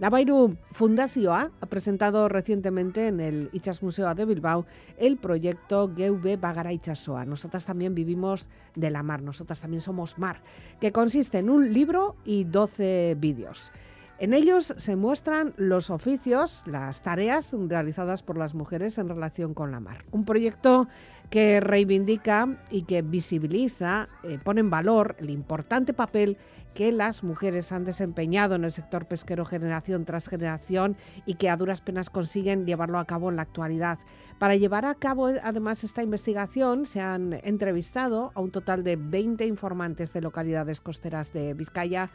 [0.00, 4.64] Navairu Fundazioa ha presentado recientemente en el Ichas Museo de Bilbao
[4.96, 7.26] el proyecto Geube Bagara Ichasoa.
[7.26, 10.40] Nosotras también vivimos de la mar, nosotras también somos mar,
[10.80, 13.72] que consiste en un libro y 12 vídeos.
[14.20, 19.70] En ellos se muestran los oficios, las tareas realizadas por las mujeres en relación con
[19.70, 20.04] la mar.
[20.10, 20.88] Un proyecto
[21.30, 26.36] que reivindica y que visibiliza, eh, pone en valor el importante papel
[26.74, 31.56] que las mujeres han desempeñado en el sector pesquero generación tras generación y que a
[31.56, 33.98] duras penas consiguen llevarlo a cabo en la actualidad.
[34.38, 39.46] Para llevar a cabo además esta investigación se han entrevistado a un total de 20
[39.46, 42.10] informantes de localidades costeras de Vizcaya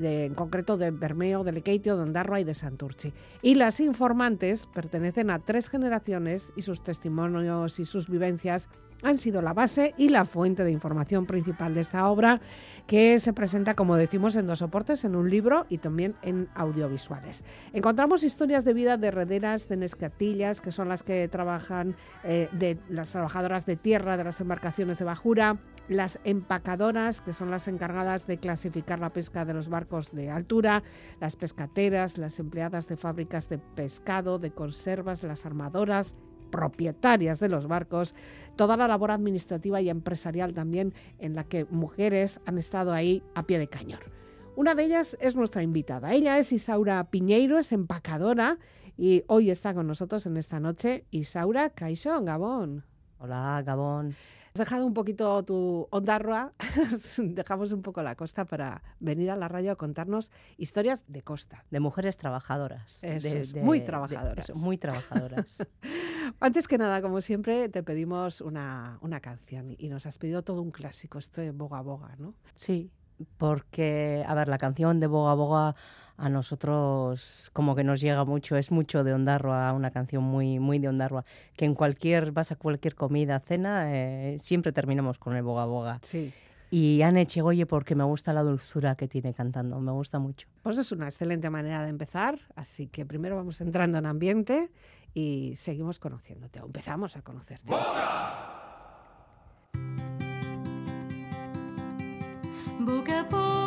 [0.00, 3.12] en concreto de Bermeo, de Lequeitio, de Ondarroa y de Santurchi.
[3.42, 8.68] Y las informantes pertenecen a tres generaciones y sus testimonios y sus vivencias
[9.02, 12.40] han sido la base y la fuente de información principal de esta obra,
[12.86, 17.44] que se presenta, como decimos, en dos soportes, en un libro y también en audiovisuales.
[17.72, 22.78] Encontramos historias de vida de rederas, de nescatillas, que son las que trabajan, eh, de
[22.88, 28.26] las trabajadoras de tierra de las embarcaciones de bajura, las empacadoras, que son las encargadas
[28.26, 30.82] de clasificar la pesca de los barcos de altura,
[31.20, 36.14] las pescateras, las empleadas de fábricas de pescado, de conservas, las armadoras,
[36.50, 38.14] propietarias de los barcos,
[38.56, 43.44] toda la labor administrativa y empresarial también en la que mujeres han estado ahí a
[43.44, 44.00] pie de cañón.
[44.54, 46.12] Una de ellas es nuestra invitada.
[46.12, 48.58] Ella es Isaura Piñeiro, es empacadora
[48.98, 51.06] y hoy está con nosotros en esta noche.
[51.10, 52.84] Isaura Caixón, Gabón.
[53.18, 54.14] Hola, Gabón.
[54.54, 56.52] Has dejado un poquito tu ondarroa,
[57.16, 61.64] dejamos un poco la costa para venir a la radio a contarnos historias de costa.
[61.70, 63.00] De mujeres trabajadoras.
[63.62, 64.54] muy trabajadoras.
[64.54, 65.66] muy trabajadoras.
[66.40, 70.60] Antes que nada, como siempre, te pedimos una, una canción y nos has pedido todo
[70.60, 72.34] un clásico, esto de Boga Boga, ¿no?
[72.54, 72.90] Sí,
[73.38, 75.76] porque, a ver, la canción de Boga Boga
[76.16, 80.78] a nosotros como que nos llega mucho, es mucho de Ondarroa, una canción muy, muy
[80.78, 81.24] de Ondarroa,
[81.56, 86.00] que en cualquier, vas a cualquier comida, cena, eh, siempre terminamos con el Boga Boga.
[86.02, 86.32] Sí.
[86.70, 90.48] Y Anne Chegoye porque me gusta la dulzura que tiene cantando, me gusta mucho.
[90.62, 94.70] Pues es una excelente manera de empezar, así que primero vamos entrando en ambiente
[95.12, 97.66] y seguimos conociéndote, o empezamos a conocerte.
[102.78, 103.61] ¡Boga!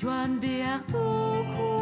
[0.00, 1.79] Joan behar dugu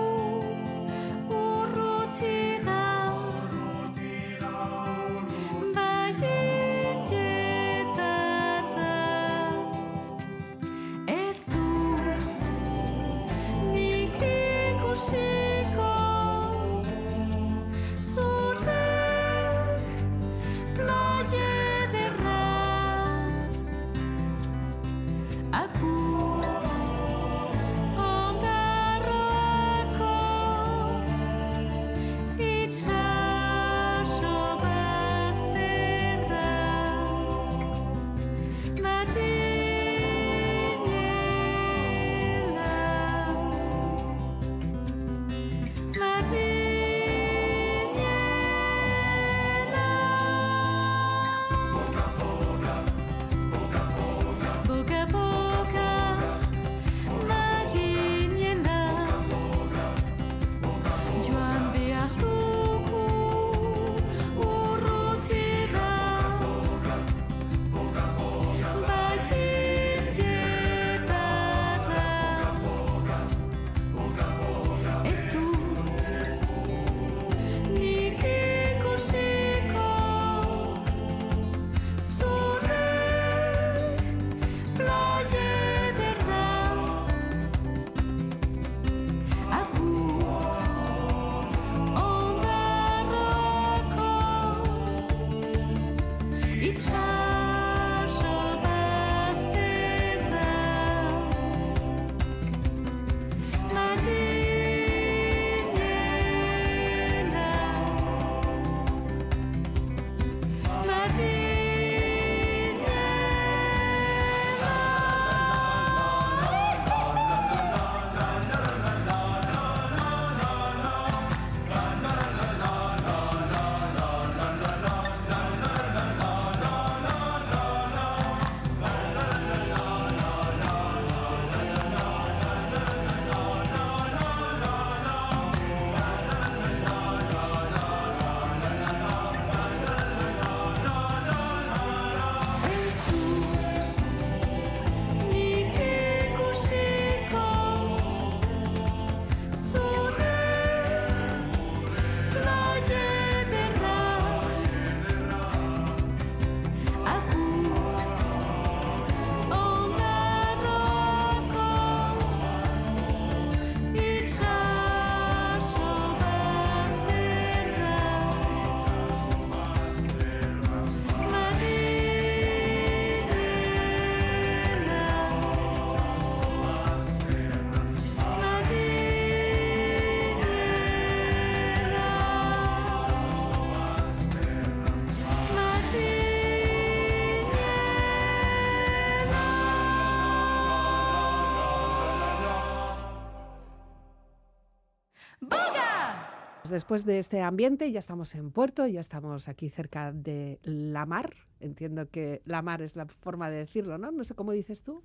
[196.68, 201.06] Pues después de este ambiente ya estamos en Puerto, ya estamos aquí cerca de la
[201.06, 201.34] mar.
[201.60, 204.10] Entiendo que la mar es la forma de decirlo, ¿no?
[204.10, 205.02] No sé cómo dices tú.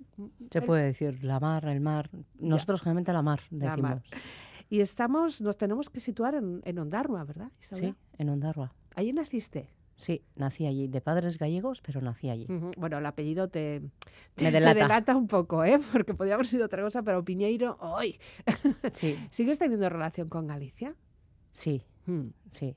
[0.51, 2.09] Se El- puede decir la mar, el mar.
[2.37, 3.91] Nosotros generalmente la mar La decimos.
[3.91, 4.03] mar.
[4.69, 7.91] Y estamos, nos tenemos que situar en, en Ondarroa, ¿verdad, Isabel?
[7.91, 8.73] Sí, en Ondarroa.
[8.95, 9.69] Allí naciste.
[9.95, 12.45] Sí, nací allí, de padres gallegos, pero nací allí.
[12.75, 13.81] Bueno, el apellido te,
[14.35, 15.79] te, delata un poco, ¿eh?
[15.93, 18.19] Porque podía haber sido otra cosa, pero Piñeiro, ¡hoy!
[18.91, 20.93] Sí, ¿Sigues teniendo relación con Galicia?
[21.53, 22.27] Sí, Mm.
[22.49, 22.75] sí.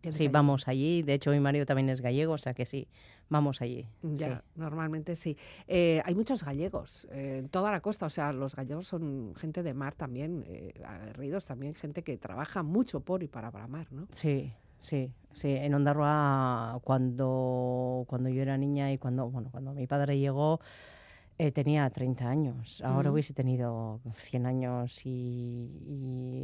[0.00, 0.32] ¿Tienes Sí, allí?
[0.32, 1.02] vamos allí.
[1.02, 2.86] De hecho, mi marido también es gallego, o sea que sí,
[3.28, 3.86] vamos allí.
[4.02, 4.42] Ya, sí.
[4.56, 5.36] normalmente sí.
[5.68, 9.62] Eh, hay muchos gallegos eh, en toda la costa, o sea, los gallegos son gente
[9.62, 13.86] de mar también, eh, aguerridos también, gente que trabaja mucho por y para la mar,
[13.92, 14.06] ¿no?
[14.10, 15.50] Sí, sí, sí.
[15.54, 20.60] En Ondarroa, cuando, cuando yo era niña y cuando, bueno, cuando mi padre llegó,
[21.38, 22.80] eh, tenía 30 años.
[22.82, 23.14] Ahora Ujú.
[23.14, 25.10] hubiese tenido 100 años y,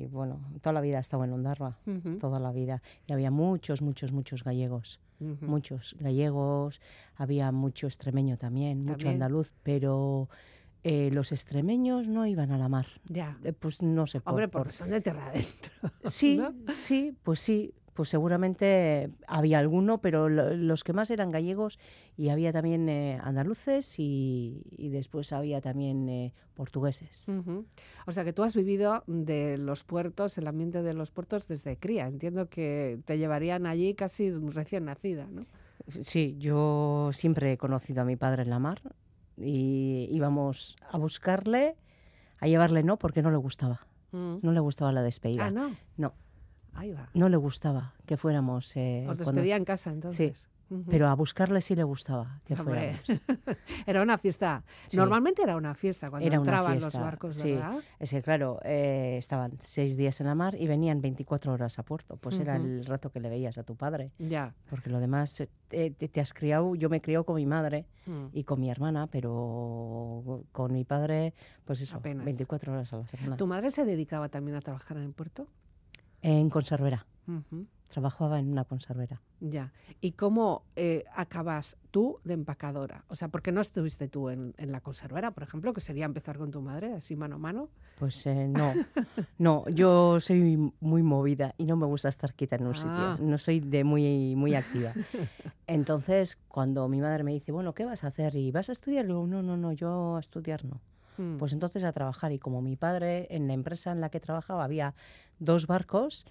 [0.05, 1.79] y, bueno, toda la vida he estado en Ondarroa,
[2.21, 2.83] toda la vida.
[3.07, 5.01] Y había muchos, muchos, muchos gallegos.
[5.41, 6.81] muchos gallegos,
[7.17, 9.15] había mucho extremeño también, mucho También.
[9.15, 10.29] andaluz, pero
[10.85, 12.87] eh, los extremeños no iban a la mar.
[13.09, 13.37] Ya.
[13.43, 15.73] Eh, pues no sé Hombre, por- porque son de tierra adentro.
[16.05, 16.55] Sí, ¿no?
[16.73, 17.75] sí, pues sí.
[17.99, 21.81] Pues seguramente había alguno, pero lo- los que más eran gallegos
[22.17, 27.27] y había también eh, andaluces y, y después había también eh, portugueses.
[28.07, 31.77] O sea que tú has vivido de los puertos, el ambiente de los puertos desde
[31.77, 32.07] cría.
[32.07, 35.45] Entiendo que te llevarían allí casi recién nacida, ¿no?
[36.05, 38.81] Sí, yo siempre he conocido a mi padre en la mar
[39.37, 41.75] y íbamos a buscarle,
[42.39, 43.81] a llevarle no, porque no le gustaba.
[44.13, 44.37] Mm.
[44.43, 45.47] No le gustaba la despedida.
[45.47, 45.75] Ah, no.
[45.97, 46.15] No,
[46.79, 47.09] Ahí va.
[47.15, 48.77] no le gustaba que fuéramos.
[48.77, 50.49] eh, Os cuando- en casa entonces.
[50.71, 50.85] Ujú.
[50.91, 53.23] Pero a buscarle sí le gustaba que Hombre, fuéramos.
[53.87, 54.63] Era una fiesta.
[54.87, 54.99] Sí.
[54.99, 57.53] Normalmente era una fiesta cuando Era entraban fiesta, los barcos, sí.
[57.53, 57.79] ¿verdad?
[57.99, 61.85] Es que, claro, eh, estaban seis días en la mar y venían 24 horas a
[61.85, 62.19] puerto.
[62.19, 64.13] Pues era el rato que le veías a tu padre.
[64.19, 64.55] Ya.
[64.69, 65.41] Porque lo demás,
[65.71, 68.27] eh, te, has criado, yo me criado con mi madre Mm.
[68.35, 71.33] y con mi hermana, pero con mi padre,
[71.65, 72.27] pues eso, Apenas.
[72.27, 73.37] 24 horas a la semana.
[73.39, 75.47] ¿Tu madre se dedicaba también a trabajar en el puerto?
[76.23, 77.07] En conservera.
[77.89, 79.21] Trabajaba en una conservera.
[79.41, 79.73] Ya.
[80.01, 83.05] ¿Y cómo eh, acabas tú de empacadora?
[83.09, 86.05] O sea, ¿por qué no estuviste tú en, en la conservera, por ejemplo, que sería
[86.05, 87.69] empezar con tu madre, así mano a mano?
[87.99, 88.75] Pues eh, no,
[89.39, 93.15] no, yo soy muy movida y no me gusta estar quieta en un Ah.
[93.17, 94.93] sitio, no soy de muy, muy activa.
[95.67, 98.35] Entonces, cuando mi madre me dice, bueno, ¿qué vas a hacer?
[98.37, 99.05] ¿Y vas a estudiar?
[99.05, 100.81] Le digo, no, no, no, yo a estudiar no.
[101.19, 101.37] Mm.
[101.37, 102.33] Pues entonces a trabajar.
[102.33, 104.95] Y como mi padre, en la empresa en la que trabajaba, había
[105.39, 106.25] dos barcos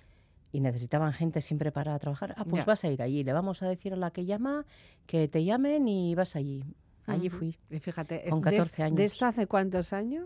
[0.51, 2.65] y necesitaban gente siempre para trabajar, ah, pues Ya.
[2.65, 4.65] vas a ir allí, le vamos a decir a la que llama
[5.05, 6.63] que te llamen y vas allí.
[7.05, 7.57] Allí fui.
[7.69, 8.99] Y fíjate, con es- de, 14 ¿de años.
[9.01, 10.25] esto hace cuántos años?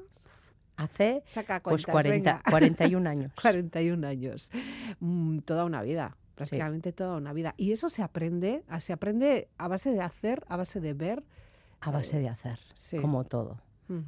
[0.78, 2.44] Hace Saca pues cuentas, 40, venga.
[2.50, 3.32] 41 años.
[3.42, 4.50] 41 años.
[5.00, 7.54] Mm, toda una vida, prácticamente toda una vida.
[7.58, 11.24] Y eso se aprende, a- se aprende a base de hacer, a base de ver.
[11.82, 12.98] A base de hacer, Sí.
[13.00, 13.60] como todo.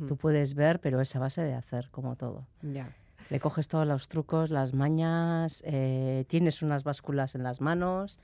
[0.08, 2.48] Tú puedes ver, pero es a base de hacer, como todo.
[2.62, 2.96] Ya.
[3.30, 8.20] Le coges todos los trucos, las mañas, eh, tienes unas básculas en las manos.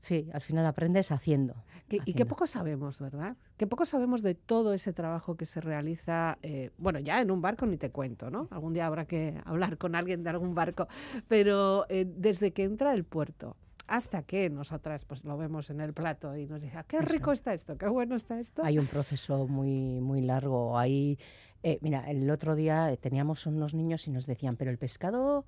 [0.00, 1.54] Sí, al final aprendes haciendo.
[1.88, 2.26] Que- y qué haciendo.
[2.30, 3.36] poco sabemos, ¿verdad?
[3.56, 7.40] Qué poco sabemos de todo ese trabajo que se realiza, eh, bueno, ya en un
[7.40, 8.48] barco ni te cuento, ¿no?
[8.50, 10.88] Algún día habrá que hablar con alguien de algún barco,
[11.28, 15.92] pero eh, desde que entra el puerto hasta que nosotras pues lo vemos en el
[15.92, 17.06] plato y nos dice, "Ah, qué Eso.
[17.06, 18.62] rico está esto, qué bueno está esto.
[18.64, 20.78] Hay un proceso muy, muy largo.
[20.78, 21.18] Hay,
[21.62, 25.44] eh, mira, el otro día teníamos unos niños y nos decían, pero el pescado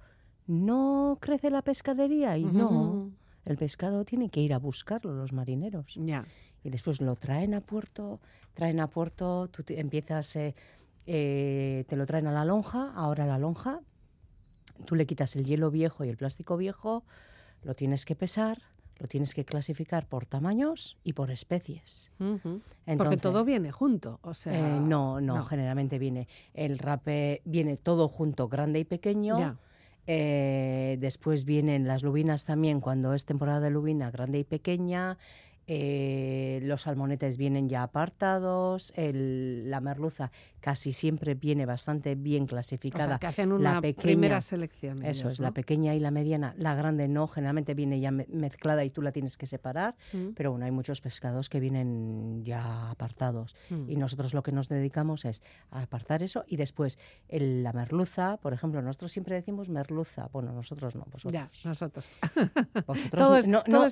[0.47, 2.37] no crece la pescadería.
[2.37, 3.11] Y no,
[3.45, 5.95] el pescado tiene que ir a buscarlo los marineros.
[5.97, 6.25] Ya.
[6.67, 8.21] y después lo traen a puerto,
[8.55, 10.55] traen a puerto, tú te- empiezas, eh,
[11.07, 13.81] eh, te lo traen a la lonja, ahora la lonja,
[14.87, 17.05] tú le quitas el hielo viejo y el plástico viejo,
[17.65, 18.63] lo tienes que pesar,
[18.99, 22.11] lo tienes que clasificar por tamaños y por especies.
[22.19, 24.77] Porque Entonces, todo viene junto, o sea...
[24.77, 25.45] eh, no, no, no.
[25.45, 29.39] generalmente viene el rape, viene todo junto, grande y pequeño.
[29.39, 29.57] Ya.
[30.07, 35.17] Eh, después vienen las lubinas también, cuando es temporada de lubina, grande y pequeña.
[35.67, 38.93] Eh, los salmonetes vienen ya apartados.
[38.97, 40.31] el- la merluza
[40.61, 43.07] casi siempre viene bastante bien O clasificada.
[43.07, 45.03] sea, que hacen una pequeña- primera selección.
[45.03, 46.55] Eso ellos, es, la pequeña y la mediana.
[46.59, 49.95] La grande no, generalmente viene ya me- mezclada y tú la tienes que separar.
[50.13, 53.55] Mm, Pero bueno, hay muchos pescados que vienen ya apartados.
[53.71, 53.91] mm.
[53.91, 58.39] Y nosotros lo que nos dedicamos es a apartar eso y después el- la merluza,
[58.39, 60.29] por ejemplo, nosotros siempre decimos merluza.
[60.33, 61.33] Bueno, nosotros no, vosotros.
[61.33, 62.19] Ya, nosotros.
[62.87, 63.87] Vosotros no, no,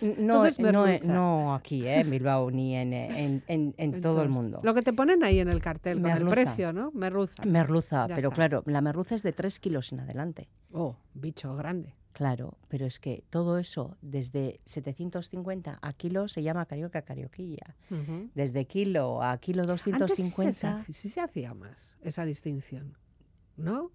[1.06, 4.60] no aquí, eh, en Bilbao, ni en, eh, en, en- en todo el mundo.
[4.62, 6.34] Lo que te ponen ahí en el cartel con el Merluza.
[6.34, 6.90] precio, ¿no?
[6.92, 7.44] Merluza.
[7.44, 8.34] Merluza, Ya pero está.
[8.36, 10.48] claro, la merluza es de 3 kilos en adelante.
[10.72, 11.94] Oh, bicho grande.
[12.12, 17.74] Claro, pero es que todo eso, desde 750 a kilo, se llama carioca carioquilla.
[17.90, 18.28] Ujú.
[18.34, 20.84] Desde kilo a kilo Antes sí se, 250.
[20.92, 22.98] sí se hacía más esa distinción,
[23.56, 23.90] ¿no?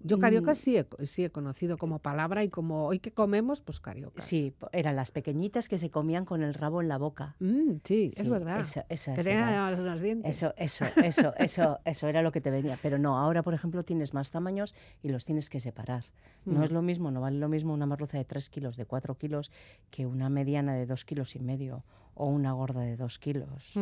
[0.00, 0.54] Yo carioca Mm.
[0.54, 4.22] sí he, sí he conocido como palabra y como hoy que comemos, pues carioca.
[4.22, 7.34] Sí, eran las pequeñitas que se comían con el rabo en la boca.
[7.40, 8.60] Mm, sí, es verdad.
[8.60, 10.36] eso- esas que tenían unos dientes.
[10.36, 12.78] Eso, eso, eso, eso, eso era lo que te venía.
[12.80, 16.04] Pero no, ahora, por ejemplo, tienes más tamaños y los tienes que separar.
[16.44, 16.62] No Mm.
[16.62, 19.50] es lo mismo, no vale lo mismo una merluza de 3 kilos, de 4 kilos,
[19.90, 23.72] que una mediana de 2 kilos y medio o una gorda de 2 kilos.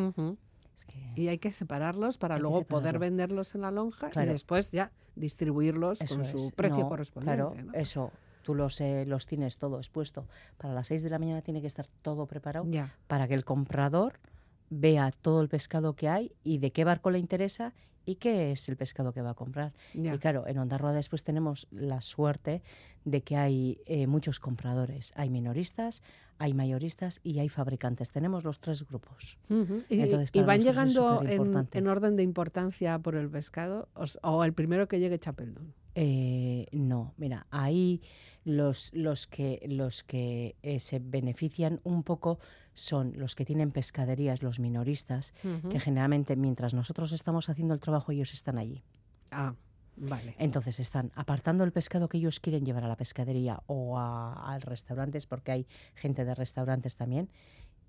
[0.76, 4.30] Es que, Y hay que separarlos para Hay luego poder venderlos en la lonja Claro.
[4.30, 6.30] y después ya distribuirlos eso con es.
[6.30, 7.36] su precio No, correspondiente.
[7.52, 7.72] Claro, ¿no?
[7.74, 8.12] eso.
[8.42, 10.28] Tú los, eh, los tienes todo expuesto.
[10.56, 12.94] Para las 6 de la mañana tiene que estar todo preparado Ya.
[13.08, 14.20] para que el comprador
[14.70, 17.74] vea todo el pescado que hay y de qué barco le interesa
[18.06, 19.74] y qué es el pescado que va a comprar.
[19.92, 22.62] Y claro, en Ondarroa después tenemos la suerte
[23.04, 25.12] de que hay eh, muchos compradores.
[25.16, 26.02] Hay minoristas,
[26.38, 28.12] hay mayoristas y hay fabricantes.
[28.12, 29.38] Tenemos los tres grupos.
[29.48, 34.86] Entonces, y van llegando en, orden de importancia por el pescado o, o el primero
[34.86, 35.74] que llegue Chapeldón.
[35.98, 38.02] Eh, no, mira, ahí
[38.44, 42.38] los, los que, los que eh, se benefician un poco
[42.74, 45.32] son los que tienen pescaderías, los minoristas,
[45.70, 48.84] que generalmente mientras nosotros estamos haciendo el trabajo ellos están allí.
[49.30, 49.54] Ah,
[49.96, 50.34] vale.
[50.38, 54.58] Entonces están apartando el pescado que ellos quieren llevar a la pescadería o a, a
[54.58, 57.30] restaurantes, porque hay gente de restaurantes también,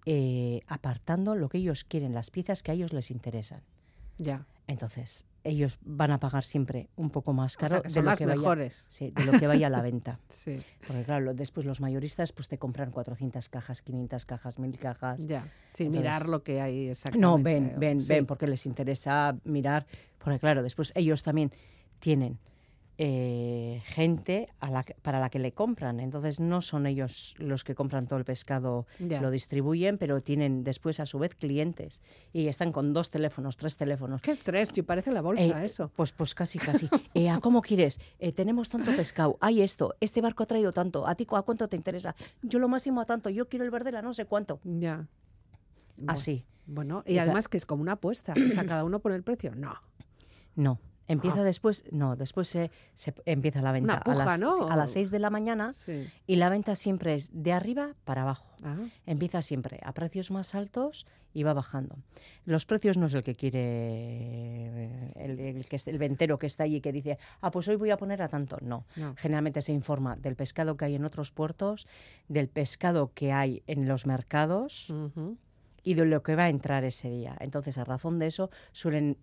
[0.05, 3.63] eh, apartando lo que ellos quieren, las piezas que a ellos les interesan.
[4.17, 4.45] Ya.
[4.67, 8.05] Entonces, ellos van a pagar siempre un poco más O caro sea, que de, lo
[8.05, 8.85] las que vaya, mejores.
[8.89, 10.19] sí, de lo que vaya a la venta.
[10.29, 15.25] Sí, Porque claro, después los mayoristas pues te compran 400 cajas, 500 cajas, 1000 cajas.
[15.25, 15.49] ya.
[15.67, 17.21] Sin Entonces- mirar lo que hay exactamente.
[17.21, 18.09] No, ven, ven, Sí.
[18.09, 19.85] ven, porque les interesa mirar,
[20.17, 21.51] porque claro, después ellos también
[21.99, 22.37] tienen
[22.97, 27.75] eh, gente a la para la que le compran, entonces no son ellos los que
[27.75, 32.01] compran todo el pescado, lo distribuyen, pero tienen después a su vez clientes
[32.33, 34.21] y están con dos teléfonos, tres teléfonos.
[34.21, 35.91] Qué estrés, si parece la bolsa Eh, eso.
[35.95, 36.89] Pues, pues casi, casi.
[37.13, 37.99] Eh, ¿A cómo quieres?
[38.19, 39.37] Eh, tenemos tanto pescado.
[39.41, 39.95] Hay esto.
[39.99, 41.07] Este barco ha traído tanto.
[41.07, 42.15] ¿A ti a cuánto te interesa?
[42.41, 43.29] Yo lo máximo a tanto.
[43.29, 44.59] Yo quiero el verde a no sé cuánto.
[44.63, 45.07] Ya.
[46.05, 46.45] Así.
[46.65, 48.33] Bueno, y además que es como una apuesta.
[48.33, 49.55] O sea, cada uno pone el precio.
[49.55, 49.73] No.
[50.55, 50.79] No.
[51.09, 51.43] Empieza Ah.
[51.43, 54.51] después, no, después se, se empieza la venta puja, a, las, ¿no?
[54.51, 56.05] sí, a las 6 de la mañana Sí.
[56.25, 58.45] y la venta siempre es de arriba para abajo.
[58.63, 61.95] Ah, Empieza siempre a precios más altos y va bajando.
[62.45, 66.63] Los precios no es el que quiere el, el que es- el ventero que está
[66.63, 68.57] allí que dice, ah, pues hoy voy a poner a tanto.
[68.61, 68.85] No.
[68.95, 69.13] no.
[69.17, 71.87] Generalmente se informa del pescado que hay en otros puertos,
[72.27, 74.91] del pescado que hay en los mercados
[75.83, 77.35] y de lo que va a entrar ese día.
[77.39, 79.17] Entonces, a razón de eso, suelen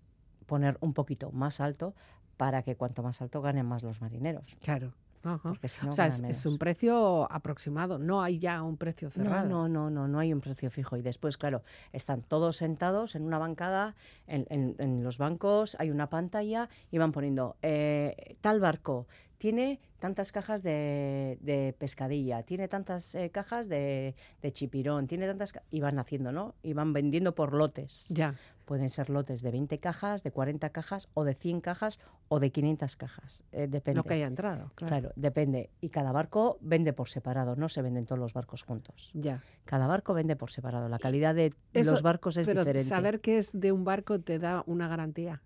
[0.54, 1.94] poner un poquito más alto
[2.36, 4.44] para que cuanto más alto ganen más los marineros.
[4.62, 4.92] Claro.
[5.24, 5.54] Ajá.
[5.64, 7.98] Si no, o sea, es, un precio aproximado.
[7.98, 9.48] No hay ya un precio No, cerrado.
[9.48, 10.96] no, no, no, no hay un precio fijo.
[10.98, 13.94] Y después, claro, están todos sentados en una bancada,
[14.28, 19.06] en, en- en los bancos hay una pantalla y van poniendo, eh, tal barco
[19.44, 25.52] tiene tantas cajas de, de pescadilla, tiene tantas eh, cajas de, de chipirón, tiene tantas...
[25.52, 26.54] ca-", Y van haciendo, ¿no?
[26.62, 28.08] Y van vendiendo por lotes.
[28.08, 28.36] Ya.
[28.64, 32.52] Pueden ser lotes de 20 cajas, de 40 cajas, o de 100 cajas, o de
[32.52, 33.44] 500 cajas.
[33.52, 33.98] Eh, depende.
[33.98, 34.72] Lo que haya entrado.
[34.76, 34.88] Claro.
[34.88, 35.68] Claro, depende.
[35.82, 39.10] Y cada barco vende por separado, no se venden todos los barcos juntos.
[39.12, 39.42] Ya.
[39.66, 40.88] Cada barco vende por separado.
[40.88, 42.88] La calidad de Eso- los barcos es Pero diferente.
[42.88, 45.42] saber que es de un barco te da una garantía.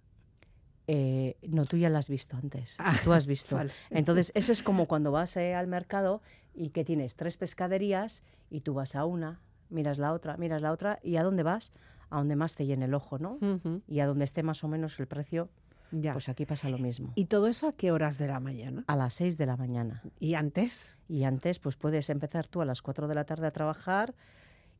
[0.90, 2.74] Eh, no, tú ya la has visto antes.
[2.78, 3.56] Ah, tú has visto.
[3.56, 3.70] Vale.
[3.90, 6.22] Entonces, eso es como cuando vas eh, al mercado
[6.54, 10.72] y que tienes tres pescaderías y tú vas a una, miras la otra, miras la
[10.72, 11.72] otra y ¿a dónde vas?
[12.08, 13.38] A donde más te llene el ojo, ¿no?
[13.86, 15.50] Y a donde esté más o menos el precio,
[15.92, 16.14] Ya.
[16.14, 17.12] pues aquí pasa lo mismo.
[17.16, 18.84] ¿Y todo eso a qué horas de la mañana?
[18.86, 20.02] A las 6 de la mañana.
[20.18, 20.96] ¿Y antes?
[21.06, 24.14] Y antes, pues puedes empezar tú a las 4 de la tarde a trabajar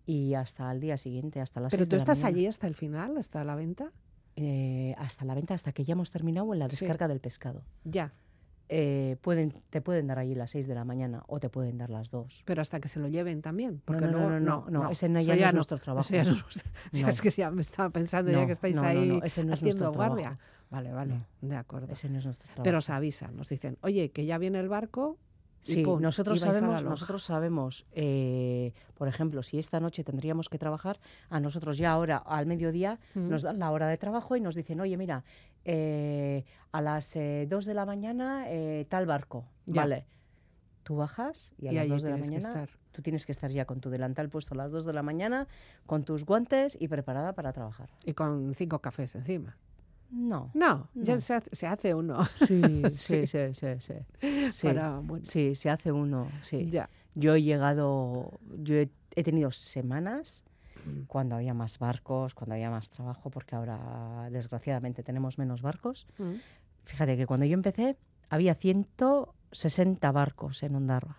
[0.06, 2.28] y hasta el día siguiente, hasta las ¿Pero 6 tú de la estás mañana.
[2.38, 3.92] allí hasta el final, hasta la venta?
[4.40, 6.76] Eh, hasta la venta, hasta que ya hemos terminado en la Sí.
[6.84, 7.62] descarga del pescado.
[7.84, 8.12] Ya.
[8.68, 11.90] Eh, pueden, te pueden dar allí las 6 de la mañana o te pueden dar
[11.90, 12.42] las 2.
[12.44, 13.76] Pero hasta que se lo lleven también.
[13.76, 16.08] No, Porque no, luego, no, no, no, ese no- ya no es nuestro trabajo.
[16.92, 19.42] Ya es que ya me estaba pensando ya que estáis no, no, ahí no, ese
[19.44, 20.22] no es haciendo nuestro guardia.
[20.22, 20.42] trabajo.
[20.70, 21.90] Vale, vale, de acuerdo.
[21.90, 22.62] Ese no es nuestro trabajo.
[22.62, 25.16] Pero os avisan, nos dicen, oye, que ya viene el barco.
[25.60, 31.00] Sí, pum, nosotros sabemos, nosotros sabemos, eh, por ejemplo, si esta noche tendríamos que trabajar,
[31.30, 33.28] a nosotros ya ahora al mediodía Mm.
[33.28, 35.24] nos dan la hora de trabajo y nos dicen, oye, mira,
[35.64, 37.16] eh, a las
[37.48, 39.82] 2 de la mañana eh, tal barco, Ya.
[39.82, 40.06] vale.
[40.84, 43.50] Tú bajas y a Y las allí 2 de la mañana tú tienes que estar
[43.50, 45.46] ya con tu delantal puesto a las 2 de la mañana,
[45.86, 47.90] con tus guantes y preparada para trabajar.
[48.06, 49.56] Y con cinco cafés encima.
[50.10, 50.50] No.
[50.54, 51.20] No, ya No.
[51.20, 52.18] se hace, se hace uno.
[52.48, 53.26] Sí, Sí.
[53.26, 53.94] sí, sí, sí, sí.
[54.52, 56.68] Sí, Para, bueno, sí, se hace uno, sí.
[56.70, 56.88] ya.
[57.14, 60.44] Yo he llegado, yo he, he tenido semanas
[60.86, 61.02] Mm.
[61.08, 66.06] cuando había más barcos, cuando había más trabajo, porque ahora desgraciadamente tenemos menos barcos.
[66.18, 66.34] Mm.
[66.84, 67.96] Fíjate que cuando yo empecé
[68.30, 71.16] había 160 barcos en Ondarroa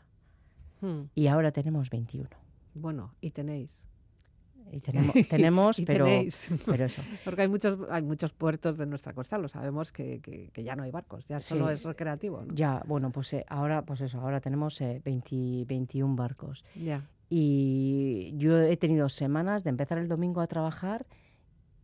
[0.82, 1.10] Mm.
[1.14, 2.30] y ahora tenemos 21.
[2.74, 3.86] Bueno, y tenéis.
[4.72, 6.50] Y tenemos, tenemos Y pero, tenéis.
[6.66, 7.02] pero eso.
[7.26, 10.76] Porque hay muchos, hay muchos puertos de nuestra costa, lo sabemos que, que- que ya
[10.76, 12.44] no hay barcos, ya solo es recreativo.
[12.46, 12.54] ¿no?
[12.54, 16.64] Ya, bueno, pues eh, ahora, pues eso, ahora tenemos eh, 20 21 barcos.
[16.76, 17.08] Ya.
[17.30, 21.06] Y yo he tenido semanas de empezar el domingo a trabajar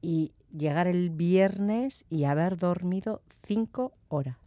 [0.01, 4.38] y llegar el viernes y haber dormido cinco horas.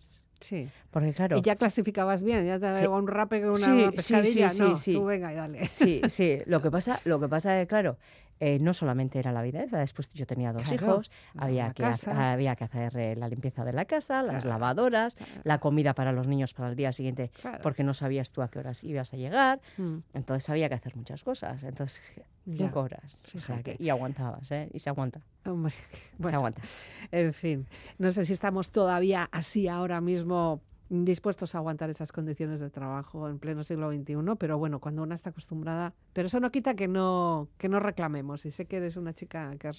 [0.41, 0.69] Sí.
[0.91, 2.83] Porque claro, Y ya clasificabas bien, ya te Sí.
[2.85, 4.51] daba un rape con una Sí, sí, pescadilla.
[4.51, 4.95] sí, no, sí, sí.
[4.95, 5.67] tú venga y dale.
[5.69, 7.97] sí, sí, lo que pasa, lo que pasa es claro,
[8.41, 11.85] eh, no solamente era la vida esa, después yo tenía dos Claro, hijos, había que,
[11.85, 15.41] ha- había que hacer eh, la limpieza de la casa, las lavadoras, Claro.
[15.45, 17.31] la comida para los niños para el día siguiente,
[17.63, 20.97] porque no sabías tú a qué horas ibas a llegar, Mm, entonces había que hacer
[20.97, 22.01] muchas cosas, entonces
[22.45, 24.69] Ya, cinco horas, o sea que- y aguantabas, ¿eh?
[24.73, 25.75] Y se aguanta, hombre,
[26.23, 26.63] se aguanta.
[27.11, 27.67] en fin,
[27.99, 33.29] no sé si estamos todavía así ahora mismo dispuestos a aguantar esas condiciones de trabajo
[33.29, 36.89] en pleno siglo XXI, pero bueno, cuando una está acostumbrada, pero eso no quita que
[36.89, 38.47] no que no reclamemos.
[38.47, 39.79] Y sé que eres una chica que has,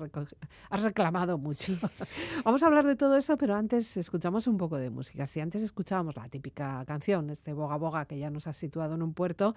[0.70, 1.74] has reclamado mucho.
[2.46, 5.26] Vamos a hablar de todo eso, pero antes escuchamos un poco de música.
[5.28, 9.02] Si antes escuchábamos la típica canción, este Boga Boga que ya nos ha situado en
[9.02, 9.56] un puerto,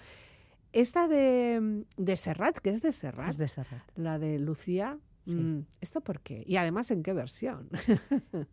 [0.73, 3.83] esta de, de Serrat, que es de Serrat, Es de Serrat.
[3.95, 4.99] la de Lucía.
[5.25, 5.35] Sí.
[5.35, 6.43] mm, ¿Esto por qué?
[6.47, 7.69] Y además, ¿en qué versión?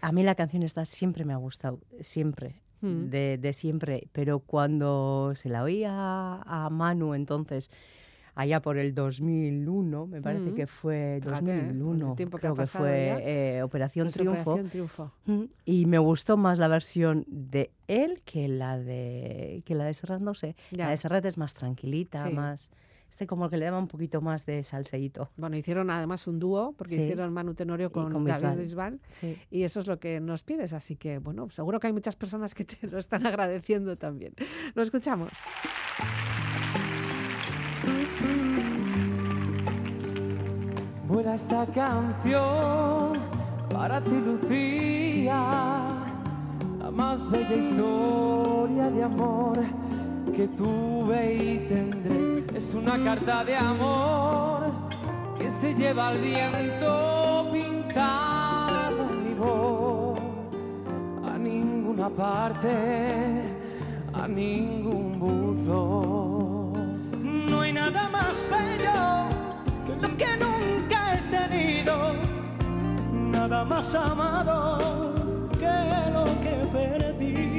[0.00, 3.08] A mí la canción esta siempre me ha gustado, siempre, Mm.
[3.08, 7.70] de, de siempre, pero cuando se la oí a, Manu entonces,
[8.34, 10.54] allá por el 2001, me parece Mm.
[10.54, 11.60] que fue Fíjate, ¿eh?
[11.60, 13.16] Con el 2001, tiempo que creo que fue
[13.56, 15.12] eh, Operación Pues Triunfo, Operación Triunfo.
[15.64, 20.20] Y me gustó más la versión de él que la de, que la de Serrat,
[20.20, 20.84] no sé, Ya.
[20.84, 22.34] la de Serrat es más tranquilita, Sí.
[22.34, 22.70] más...
[23.14, 25.30] Este como que le daba un poquito más de salseíto.
[25.36, 27.02] Bueno, hicieron además un dúo, porque Sí.
[27.02, 28.58] hicieron Manu Tenorio con, con David Bisbal.
[28.58, 29.38] Bisbal, Sí.
[29.52, 30.72] y eso es lo que nos pides.
[30.72, 34.34] Así que, bueno, seguro que hay muchas personas que te lo están agradeciendo también.
[34.74, 35.30] Lo escuchamos.
[41.06, 43.18] Vuela esta canción
[43.70, 45.34] para ti, Lucía,
[46.78, 49.52] la más bella historia de amor
[50.32, 52.44] que tuve y tendré.
[52.56, 54.72] Es una carta de amor
[55.38, 58.90] que se lleva al viento pintada
[59.24, 60.18] mi voz.
[61.30, 62.74] A ninguna parte,
[64.12, 66.72] a ningún buzo.
[67.22, 69.28] No hay nada más bello
[69.86, 72.14] que lo que nunca he tenido,
[73.12, 74.78] nada más amado
[75.58, 77.53] que lo que perdí.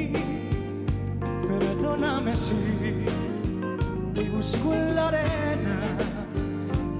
[1.96, 2.52] Perdóname si
[4.16, 5.96] y busco en la arena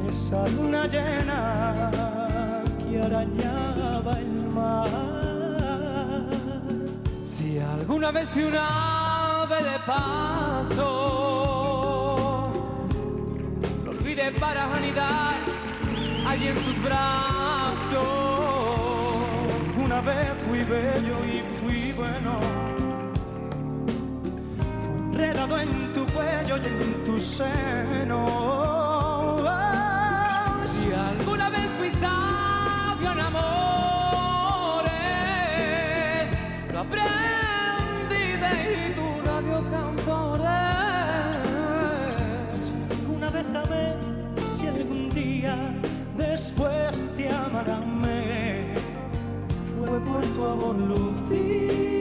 [0.08, 4.88] esa luna llena que arañaba el mar.
[7.26, 10.88] Si alguna vez fui una ave de paso,
[13.84, 15.36] lo olvidé para anidar
[16.26, 18.08] allí en tus brazos.
[19.76, 22.55] Una vez fui bello y fui bueno,
[25.16, 28.26] enredado en tu cuello y en tu seno.
[30.66, 34.90] Si alguna vez fui sabio en amores,
[36.70, 40.50] lo aprendí de tu labio cantores.
[42.48, 43.94] Si alguna vez amé,
[44.54, 45.56] si algún día
[46.18, 48.02] después te amarán,
[49.78, 51.95] fue por tu amor, Lucía,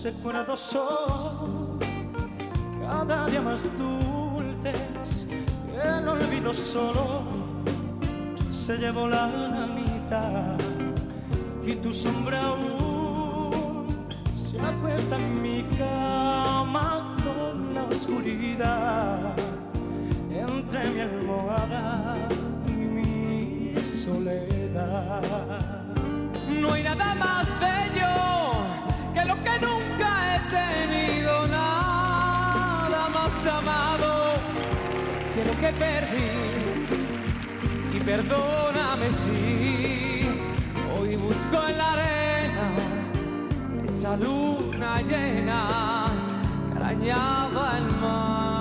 [0.00, 1.78] Tus recuerdos son
[2.80, 5.26] cada día más dulces.
[5.84, 7.20] El olvido solo
[8.48, 10.56] se llevó la mitad
[11.66, 13.88] y tu sombra aún
[14.32, 19.34] se acuesta en mi cama con la oscuridad
[20.30, 22.16] entre mi almohada
[22.66, 25.20] y mi soledad.
[26.48, 28.39] No hay nada más bello
[35.60, 36.30] que perdí.
[37.94, 40.28] Y perdóname si
[40.94, 42.66] hoy busco en la arena
[43.84, 46.06] esa luna llena
[46.70, 48.60] que arañaba el mar.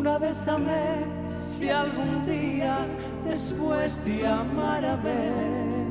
[0.00, 1.04] Una vez amé,
[1.46, 2.86] si algún día
[3.26, 5.86] después de amar a ver,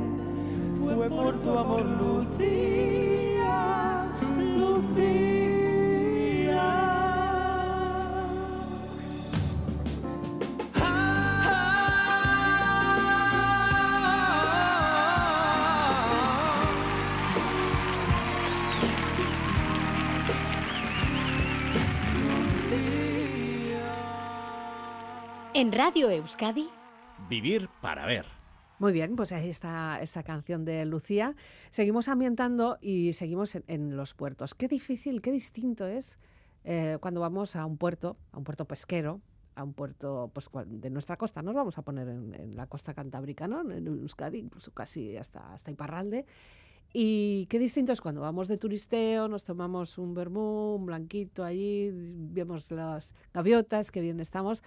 [0.79, 3.08] fue por tu amor, Lucía,
[25.59, 26.69] En Radio Euskadi,
[27.29, 28.25] Vivir para ver.
[28.79, 31.35] Muy bien, pues ahí está esta canción de Lucía.
[31.69, 34.55] Seguimos ambientando y seguimos en, en los puertos.
[34.55, 36.17] Qué difícil, qué distinto es
[36.63, 39.19] eh, cuando vamos a un puerto, a un puerto pesquero,
[39.55, 41.41] a un puerto pues, de nuestra costa.
[41.41, 43.69] Nos vamos a poner en, en la costa cantábrica, ¿no?
[43.69, 46.25] en Euskadi, incluso casi hasta, hasta Iparralde.
[46.91, 51.91] Y qué distinto es cuando vamos de turisteo, nos tomamos un vermú, un blanquito allí,
[52.15, 54.63] vemos las gaviotas, que bien estamos,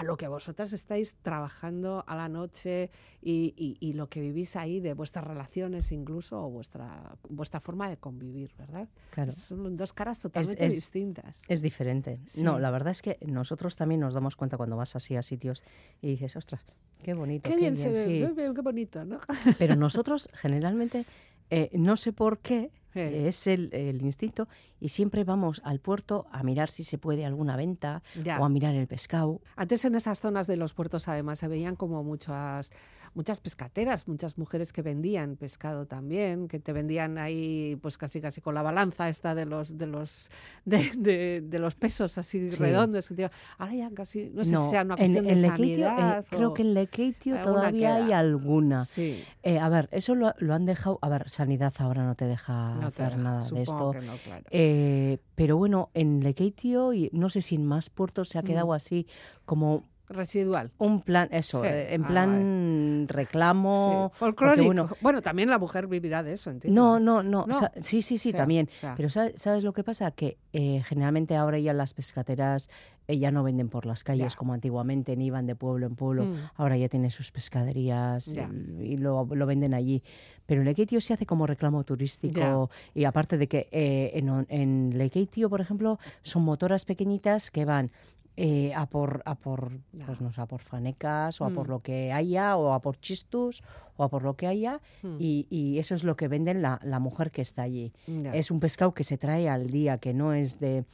[0.00, 2.90] a lo que vosotras estáis trabajando a la noche
[3.22, 7.88] y, y- y lo que vivís ahí de vuestras relaciones incluso o vuestra, vuestra forma
[7.88, 8.88] de convivir, ¿verdad?
[9.10, 9.30] Claro.
[9.32, 11.36] Son dos caras totalmente es- distintas.
[11.48, 12.18] Es diferente.
[12.26, 12.42] Sí.
[12.42, 15.62] No, la verdad es que nosotros también nos damos cuenta cuando vas así a sitios
[16.02, 16.66] y dices, ostras,
[17.02, 18.20] qué bonito, Qué bien se ve, sí".
[18.26, 19.20] qué bien, qué bonito, ¿no?
[19.58, 21.04] Pero nosotros generalmente,
[21.50, 24.48] eh, no sé por qué, Es el, el instinto,
[24.80, 28.40] y siempre vamos al puerto a mirar si se puede alguna venta Ya.
[28.40, 29.40] o a mirar el pescado.
[29.56, 32.70] Antes en esas zonas de los puertos además se veían como muchas
[33.14, 38.40] muchas pescateras, muchas mujeres que vendían pescado también, que te vendían ahí pues casi casi
[38.40, 40.30] con la balanza esta de los de los
[40.64, 42.56] de, de- de los pesos así Sí.
[42.58, 43.08] redondos.
[43.08, 45.88] que te- Ahora ya casi no sé si sea una cuestión en de Lekeitio, eh,
[45.88, 46.24] sanidad.
[46.30, 48.84] creo o- que en Lekeitio alguna todavía hay alguna.
[48.84, 50.98] Sí, Eh, a ver, eso lo, lo han dejado.
[51.02, 53.90] A ver, Sanidad ahora no te deja no te hacer deja, nada de esto.
[53.92, 54.44] que no, claro.
[54.50, 58.68] Eh, pero bueno, en Lekeitio y no sé si en más puertos se ha quedado
[58.68, 58.72] Mm.
[58.72, 59.06] así
[59.44, 60.70] como Residual.
[60.78, 61.66] un plan, eso, Sí.
[61.68, 64.10] eh, en Ah, plan reclamo.
[64.12, 64.66] Sí, folclórico.
[64.66, 66.80] bueno- Bueno, también la mujer vivirá de eso, entiendo.
[66.98, 67.46] No, no, no,
[67.80, 68.68] sí, sí, sí, también.
[68.96, 70.10] Pero ¿sabes, sabes lo que pasa?
[70.10, 72.68] Que eh, generalmente ahora ya las pescateras
[73.06, 76.24] eh, ya no venden por las calles como antiguamente, ni iban de pueblo en pueblo.
[76.26, 76.34] Mm.
[76.56, 78.34] Ahora ya tienen sus pescaderías
[78.80, 80.02] y lo, lo venden allí.
[80.46, 82.70] Pero en Lekeitio se hace como reclamo turístico.
[82.94, 87.90] Y aparte de que eh, en, en Lekeitio, por ejemplo, son motoras pequeñitas que van
[88.36, 89.70] eh, a por, a por,
[90.06, 91.70] pues no sé, a por fanecas o a por Mm.
[91.70, 93.62] lo que haya o a por chistus
[93.96, 94.80] o a por lo que haya.
[95.02, 95.16] Mm.
[95.18, 97.92] Y, y eso es lo que venden la, la mujer que está allí.
[98.32, 100.84] Es un pescado que se trae al día, que no es de,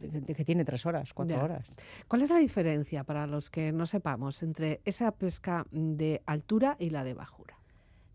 [0.00, 1.76] de- que tiene tres horas, cuatro horas.
[2.08, 6.90] ¿Cuál es la diferencia para los que no sepamos entre esa pesca de altura y
[6.90, 7.57] la de bajura?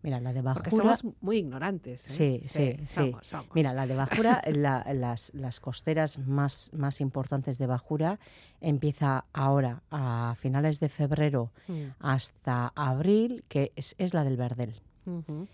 [0.04, 0.96] Mira, la de Porque bajura.
[0.96, 2.06] somos muy ignorantes.
[2.08, 2.12] ¿eh?
[2.12, 2.86] Sí, sí, sí.
[2.86, 3.48] somos, somos.
[3.54, 8.20] Mira, la de Bajura, la- las, las costeras más, más importantes de Bajura
[8.60, 14.74] empieza ahora a finales de febrero Mm, hasta abril, que es, es la del Verdel.
[15.06, 15.48] ujú.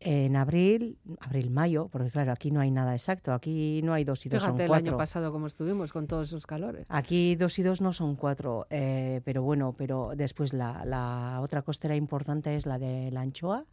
[0.00, 4.28] En abril, abril-mayo, porque claro, aquí no hay nada exacto, aquí no hay dos y
[4.28, 4.90] dos Fíjate son el cuatro.
[4.90, 6.86] año pasado cómo estuvimos con todos esos calores.
[6.88, 11.62] Aquí dos y dos no son cuatro, eh, pero bueno, pero después la, la otra
[11.62, 13.64] costera importante es la de la anchoa,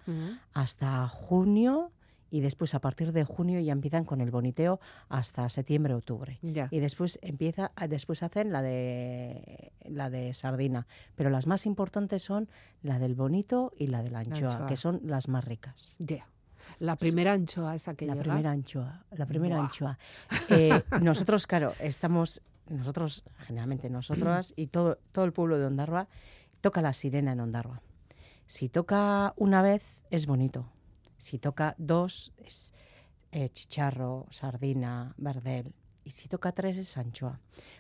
[0.54, 1.92] hasta junio
[2.36, 6.68] y después a partir de junio ya empiezan con el boniteo hasta septiembre octubre Ya.
[6.70, 12.50] y después empieza después hacen la de la de sardina pero las más importantes son
[12.84, 14.68] la del bonito y la de la anchoa, anchoa.
[14.68, 16.28] que son las más ricas Ya.
[16.80, 18.24] La primera anchoa esa que la llega.
[18.24, 19.66] primera anchoa la primera Buah.
[19.66, 19.98] anchoa
[20.50, 26.08] Eh, nosotros claro estamos nosotros generalmente nosotras y todo todo el pueblo de Ondarroa
[26.60, 27.82] toca la sirena en Ondarroa
[28.48, 30.66] si toca una vez es bonito
[31.26, 32.74] si toca dos es
[33.32, 35.74] eh, chicharro, sardina, verdel.
[36.04, 37.40] Y si toca tres es anchoa.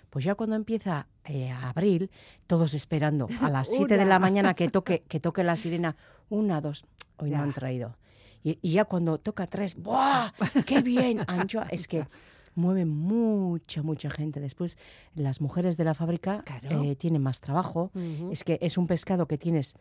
[0.09, 2.09] Pues ya cuando empieza eh, abril,
[2.47, 5.95] todos esperando a las 7 de la mañana que toque, que toque la sirena.
[6.29, 6.85] Una, dos,
[7.17, 7.37] hoy Ya.
[7.37, 7.95] no han traído.
[8.43, 10.31] Y, y ya cuando toca tres, ¡buah!
[10.65, 11.21] ¡Qué bien!
[11.27, 11.67] Anchoa.
[11.71, 12.07] Es que
[12.55, 14.39] mueve mucha, mucha gente.
[14.39, 14.77] Después,
[15.13, 16.81] las mujeres de la fábrica Claro.
[16.83, 17.91] eh, tienen más trabajo.
[18.31, 19.75] Es que es un pescado que tienes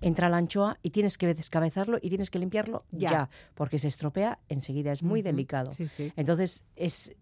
[0.00, 3.10] entra la anchoa y tienes que descabezarlo y tienes que limpiarlo Ya.
[3.10, 5.72] ya, porque se estropea enseguida, es muy delicado.
[5.72, 6.12] Sí, sí.
[6.16, 7.14] Entonces es,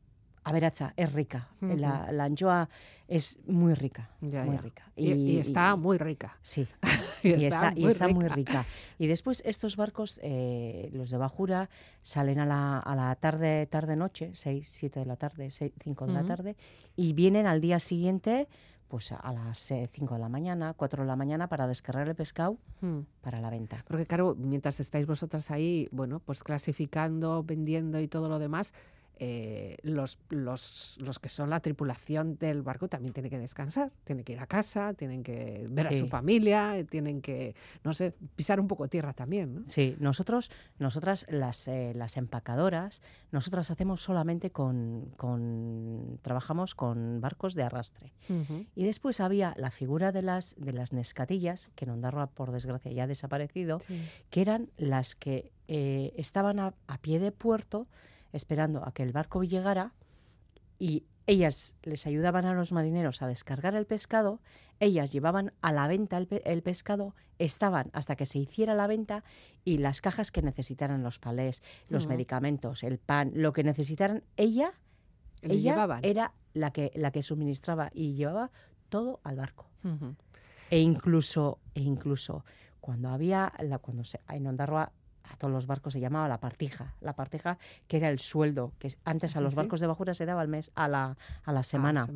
[0.43, 1.49] a ver, hacha, es rica.
[1.61, 2.69] La, la anchoa
[3.09, 4.63] es muy rica, Ya, muy ya.
[4.63, 4.93] rica.
[4.97, 6.39] Y, y está y- muy rica.
[6.43, 6.67] Sí,
[7.23, 7.73] Y está,
[8.13, 8.67] muy rica.
[8.99, 11.71] Y después estos barcos, eh, los de Bajura,
[12.03, 16.13] salen a la, a la tarde, tarde noche, 6, 7 de la tarde, 5 de
[16.13, 16.57] la tarde,
[16.97, 18.47] y vienen al día siguiente,
[18.95, 19.59] pues a las
[19.91, 23.01] 5 de la mañana, 4 de la mañana, para descargar el pescado Mm.
[23.23, 23.83] para la venta.
[23.89, 28.73] Porque claro, mientras estáis vosotras ahí, bueno, pues clasificando, vendiendo y todo lo demás,
[29.17, 34.25] eh, los, los, los que son la tripulación del barco también tienen que descansar, tienen
[34.25, 38.59] que ir a casa, tienen que ver a su familia, tienen que, no sé, pisar
[38.59, 39.63] un poco tierra también, ¿no?
[39.67, 47.55] Sí, nosotros, nosotras las, eh, las empacadoras, nosotras hacemos solamente con, con, trabajamos con barcos
[47.55, 48.13] de arrastre.
[48.75, 52.91] Y después había la figura de las, de las nescatillas, que en Ondarroa, por desgracia,
[52.91, 53.81] ya ha desaparecido,
[54.31, 57.87] que eran las que eh, estaban a, a pie de puerto
[58.35, 59.93] esperando a que el barco llegara
[60.79, 64.41] y ellas les ayudaban a los marineros a descargar el pescado,
[64.81, 68.87] ellas llevaban a la venta el, pe- el pescado, estaban hasta que se hiciera la
[68.87, 69.25] venta
[69.65, 74.73] y las cajas que necesitaran los palés, los medicamentos, el pan, lo que necesitaran, ella,
[75.43, 76.01] Le ella llevaban.
[76.05, 78.51] era la que, la que suministraba y llevaba
[78.91, 79.67] todo al barco.
[80.71, 82.45] E incluso, e incluso
[82.81, 84.93] cuando había, la, cuando se, en Ondarroa
[85.35, 88.87] a todos los barcos se llamaba la partija, la partija que era el sueldo, que
[88.89, 89.57] es- antes a los ¿Sí?
[89.59, 92.07] barcos de bajura se daba al mes, a la, a la Ah, semana,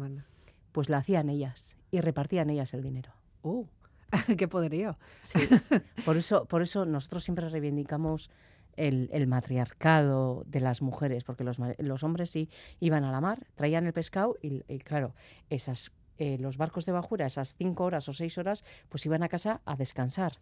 [0.73, 3.13] pues la hacían ellas y repartían ellas el dinero.
[3.43, 3.67] Uh,
[4.39, 4.99] qué poderío.
[5.23, 5.39] Sí.
[6.05, 8.31] por eso, por eso nosotros siempre reivindicamos
[8.77, 12.49] el, el matriarcado de las mujeres, porque los, los hombres sí
[12.81, 15.15] iban a la mar, traían el pescado y, y claro,
[15.51, 19.29] esas eh, los barcos de bajura, esas cinco horas o seis horas, pues iban a
[19.29, 20.39] casa a descansar.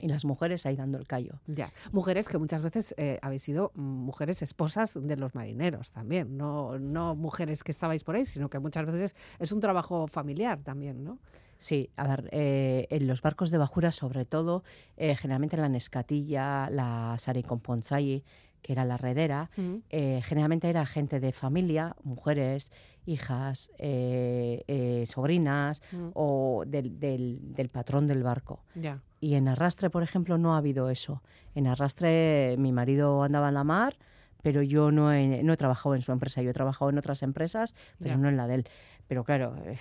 [0.00, 1.40] Y las mujeres ahí dando el callo.
[1.46, 6.78] Ya, mujeres que muchas veces eh, habéis sido mujeres esposas de los marineros también, no,
[6.78, 11.02] no mujeres que estabais por ahí, sino que muchas veces es un trabajo familiar también,
[11.04, 11.18] ¿no?
[11.58, 14.64] Sí, a ver, eh, en los barcos de bajura, sobre todo,
[14.96, 18.24] eh, generalmente la Nescatilla, la Saricomponzai,
[18.62, 19.50] que era la redera,
[19.90, 22.70] eh, generalmente era gente de familia, mujeres,
[23.06, 25.82] hijas, eh, eh, sobrinas
[26.14, 28.64] o del, del- del patrón del barco.
[28.74, 29.02] Ya.
[29.20, 31.22] Y en arrastre, por ejemplo, no ha habido eso.
[31.54, 33.96] En arrastre mi marido andaba en la mar,
[34.42, 36.40] pero yo no he, no he trabajado en su empresa.
[36.42, 38.16] Yo he trabajado en otras empresas, pero Ya.
[38.16, 38.64] no en la de él.
[39.08, 39.56] Pero claro...
[39.66, 39.76] eh,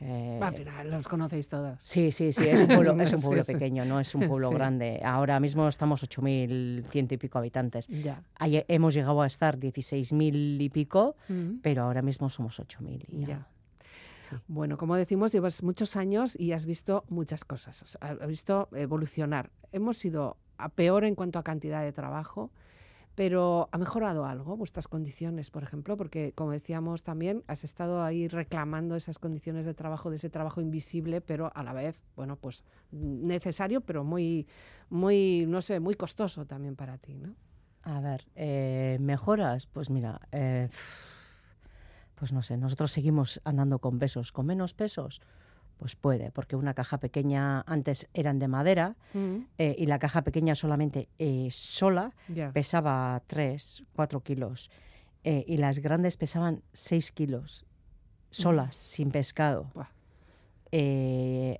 [0.00, 1.78] eh, Al final los conocéis todos.
[1.84, 4.54] Sí, sí, sí, es un pueblo, es un pueblo pequeño, no es un pueblo Sí.
[4.54, 5.00] grande.
[5.04, 7.86] Ahora mismo estamos 8.100 y pico habitantes.
[7.86, 8.22] Ya.
[8.40, 11.60] Ayer hemos llegado a estar 16.000 y pico, Mm.
[11.62, 13.04] pero ahora mismo somos 8.000.
[13.08, 13.26] y Ya.
[13.26, 13.46] ya.
[14.22, 14.36] Sí.
[14.48, 17.82] Bueno, como decimos, llevas muchos años y has visto muchas cosas.
[17.82, 19.50] o sea, has visto evolucionar.
[19.70, 22.50] Hemos ido a peor en cuanto a cantidad de trabajo,
[23.14, 25.96] pero ¿ha mejorado algo vuestras condiciones, por ejemplo?
[25.96, 30.60] Porque, como decíamos también, has estado ahí reclamando esas condiciones de trabajo, de ese trabajo
[30.60, 34.46] invisible, pero a la vez, bueno, pues necesario, pero muy,
[34.88, 37.34] muy, no sé, muy costoso también para ti, ¿no?
[37.82, 40.68] A ver, eh, mejoras, pues mira, eh,
[42.22, 45.20] pues no sé, nosotros seguimos andando con pesos, con menos pesos,
[45.76, 48.94] pues puede, porque una caja pequeña antes eran de madera
[49.58, 52.12] eh, y la caja pequeña solamente eh, sola
[52.52, 54.70] pesaba 3, 4 kilos
[55.24, 57.66] eh, y las grandes pesaban 6 kilos
[58.30, 59.72] solas, sin pescado.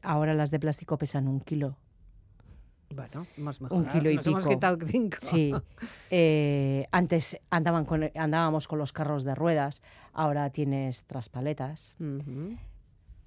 [0.00, 1.76] Ahora las de plástico pesan un kilo.
[2.94, 3.92] Bueno, hemos mejorado.
[3.92, 4.50] kilo y Nos hemos pico.
[4.54, 5.16] quitado cinco.
[5.20, 5.52] Sí.
[6.10, 11.96] Eh, antes andaban con, andábamos con los carros de ruedas, ahora tienes traspaletas.
[11.98, 12.56] Ujú.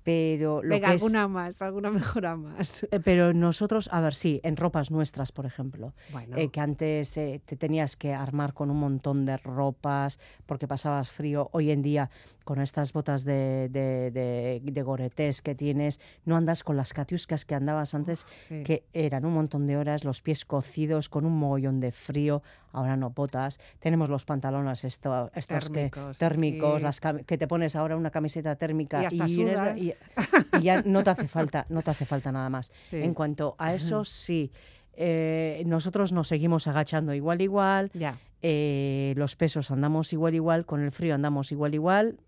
[0.05, 1.89] Pero lo Venga, que es- alguna más, alguna
[2.21, 2.83] mejora más.
[2.83, 7.17] eh, pero nosotros, a ver, sí, en ropas nuestras, por ejemplo, Bueno, eh, que antes
[7.17, 11.49] eh, te tenías que armar con un montón de ropas porque pasabas frío.
[11.53, 12.11] Hoy en día,
[12.43, 17.43] con estas botas de, de, de, de Gore-Tex que tienes, no andas con las catiuscas
[17.43, 18.63] que andabas antes, sí.
[18.63, 22.43] que eran un montón de horas, los pies cocidos, con un mogollón de frío.
[22.75, 23.59] Ahora no botas.
[23.79, 26.83] Tenemos los pantalones esto, estos que- Térmicos, térmicos, sí.
[26.83, 29.77] las que te pones ahora una camiseta térmica Y hasta vienes de- sudas.
[29.77, 32.71] y- y ya no te hace falta, no te hace falta nada más.
[32.75, 32.97] Sí.
[32.97, 34.51] En cuanto a eso, sí.
[34.97, 37.91] eh, nosotros nos seguimos agachando igual, igual.
[37.93, 38.17] Ya.
[38.47, 40.65] eh, los pesos andamos igual, igual.
[40.65, 42.19] Con el frío andamos igual, igual.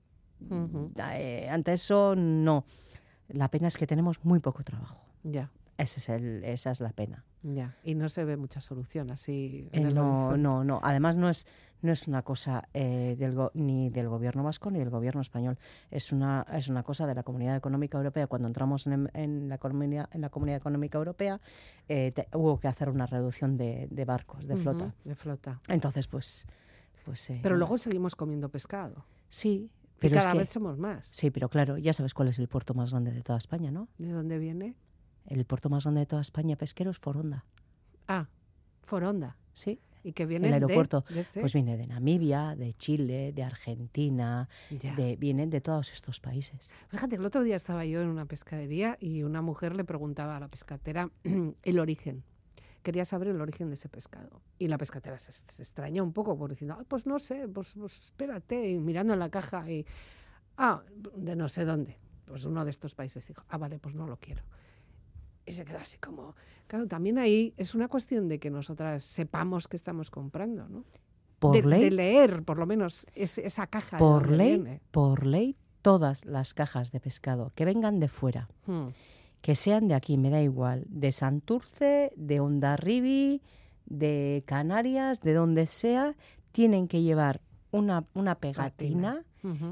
[1.13, 2.65] Eh, ante eso, no.
[3.29, 4.97] La pena es que tenemos muy poco trabajo.
[5.23, 5.49] Ya.
[5.77, 7.23] Ese es el, esa es la pena.
[7.43, 7.77] Ya.
[7.83, 9.69] Y no se ve mucha solución así.
[9.71, 10.41] en Eh, el no, horizonte.
[10.41, 10.79] no, no.
[10.81, 11.45] Además, no es,
[11.83, 15.59] no es una cosa eh, del go- ni del gobierno vasco ni del gobierno español.
[15.91, 18.25] Es una, es una cosa de la Comunidad Económica Europea.
[18.25, 21.39] Cuando entramos en, en la, comunidad, en la Comunidad Económica Europea,
[21.87, 24.95] eh, te- hubo que hacer una reducción de, de barcos, de flota.
[25.03, 25.61] De flota.
[25.67, 26.47] Entonces, pues.
[27.05, 29.05] pues eh, Pero luego seguimos comiendo pescado.
[29.29, 31.07] Sí, Y pero es cada que- vez somos más.
[31.11, 33.87] Sí, pero claro, ya sabes cuál es el puerto más grande de toda España, ¿no?
[33.99, 34.75] ¿De dónde viene?
[35.27, 37.45] El puerto más grande de toda España pesquero es Foronda.
[38.07, 38.27] Ah,
[38.81, 39.37] Foronda.
[39.53, 39.79] Sí.
[40.03, 41.03] Y que viene El aeropuerto.
[41.09, 46.19] de este- Pues viene de Namibia, de Chile, de Argentina, de, vienen de todos estos
[46.21, 46.71] países.
[46.87, 50.39] Fíjate, el otro día estaba yo en una pescadería y una mujer le preguntaba a
[50.39, 51.09] la pescatera
[51.63, 52.23] el origen.
[52.83, 54.41] quería saber el origen de ese pescado.
[54.59, 57.73] Y la pescatera se, se extrañó un poco, por diciendo, "Ah, pues no sé, pues,
[57.73, 59.85] pues espérate, y mirando en la caja y,
[60.57, 60.81] ah,
[61.17, 61.97] de no sé dónde.
[62.25, 64.41] Pues uno de estos países dijo, ah, vale, pues no lo quiero.
[65.47, 66.35] Y se quedó así como,
[66.67, 70.83] claro, también ahí es una cuestión de que nosotras sepamos qué estamos comprando, ¿no?
[71.39, 73.97] Por de, ley, de leer, por lo menos, es- esa caja.
[73.97, 74.81] por ley, viene.
[74.91, 78.87] por ley, todas las cajas de pescado que vengan de fuera, Hmm.
[79.41, 83.41] que sean de aquí, me da igual, de Santurce, de Ondarribi,
[83.85, 86.15] de Canarias, de donde sea,
[86.51, 87.39] tienen que llevar
[87.71, 89.23] una, una pegatina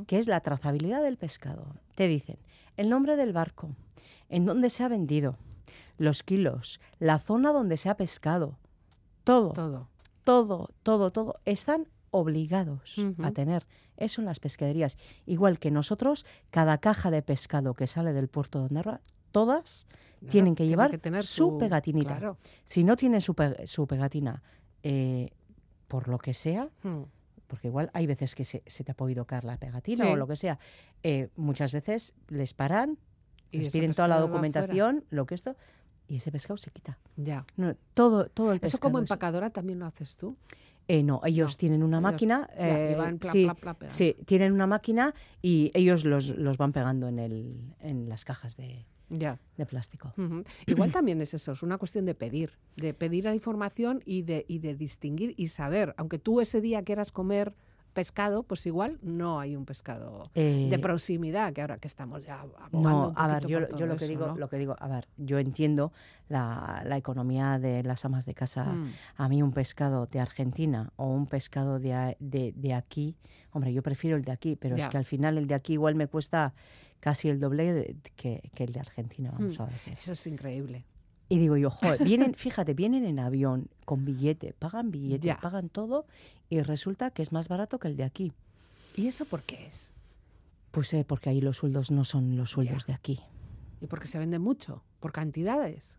[0.08, 1.66] que es la trazabilidad del pescado.
[1.96, 2.38] Te dicen
[2.78, 3.72] el nombre del barco,
[4.30, 5.38] en dónde se ha vendido,
[5.98, 8.58] los kilos, la zona donde se ha pescado,
[9.24, 9.88] todo, Todo.
[10.24, 13.66] todo, todo, todo, están obligados a tener
[13.98, 14.98] eso en las pescaderías.
[15.26, 19.86] Igual que nosotros, cada caja de pescado que sale del puerto de Ondarroa, todas
[20.20, 22.18] Claro, tienen que tiene llevar tener su pegatinita.
[22.18, 22.38] Claro.
[22.64, 24.42] Si no tienen su, pe- su pegatina,
[24.84, 25.30] eh,
[25.88, 27.04] por lo que sea, Hmm.
[27.48, 30.12] porque igual hay veces que se, se te ha podido caer la pegatina Sí.
[30.12, 30.58] o lo que sea,
[31.04, 32.98] eh, muchas veces les paran,
[33.52, 35.56] Y les piden toda la documentación, lo que esto,
[36.08, 36.98] y ese pescado se quita.
[37.18, 37.46] Ya.
[37.58, 38.82] No, todo, todo el Eso pescado.
[38.82, 40.36] como es- empacadora también lo haces tú.
[40.88, 42.48] Eh, no, ellos No, tienen una ellos- máquina.
[42.58, 43.96] ya, eh, van pla, sí, pla, pla pegando.
[43.96, 48.56] sí, tienen una máquina y ellos los, los van pegando en, el, en las cajas
[48.56, 49.40] de, Ya.
[49.58, 50.14] de plástico.
[50.68, 54.46] Igual también es eso, es una cuestión de pedir, de pedir la información y de,
[54.48, 55.96] y de distinguir y saber.
[55.98, 57.54] Aunque tú ese día quieras comer
[57.96, 62.42] pescado, pues igual no hay un pescado de Eh, proximidad, que ahora que estamos ya
[62.42, 64.36] abogando No, un a ver, yo, yo lo que digo, ¿no?
[64.38, 65.92] lo que digo, a ver, yo entiendo
[66.30, 68.66] la, la economía de las amas de casa.
[68.66, 68.92] Mm.
[69.18, 73.16] A mí un pescado de Argentina o un pescado de, de, de aquí,
[73.54, 74.84] hombre, yo prefiero el de aquí, pero Ya.
[74.84, 76.54] es que al final el de aquí igual me cuesta
[77.00, 79.62] casi el doble de- que, que el de Argentina, vamos Mm.
[79.64, 79.94] a decir.
[79.98, 80.86] Eso es increíble.
[81.30, 85.40] Y digo yo, joder, vienen, fíjate, vienen en avión con billete, pagan billete, Ya.
[85.40, 86.06] pagan todo
[86.50, 88.32] y resulta que es más barato que el de aquí.
[88.96, 89.92] ¿Y eso por qué es?
[90.72, 93.20] Pues eh, porque ahí los sueldos no son los sueldos de aquí.
[93.82, 95.98] Y porque se vende mucho, por cantidades.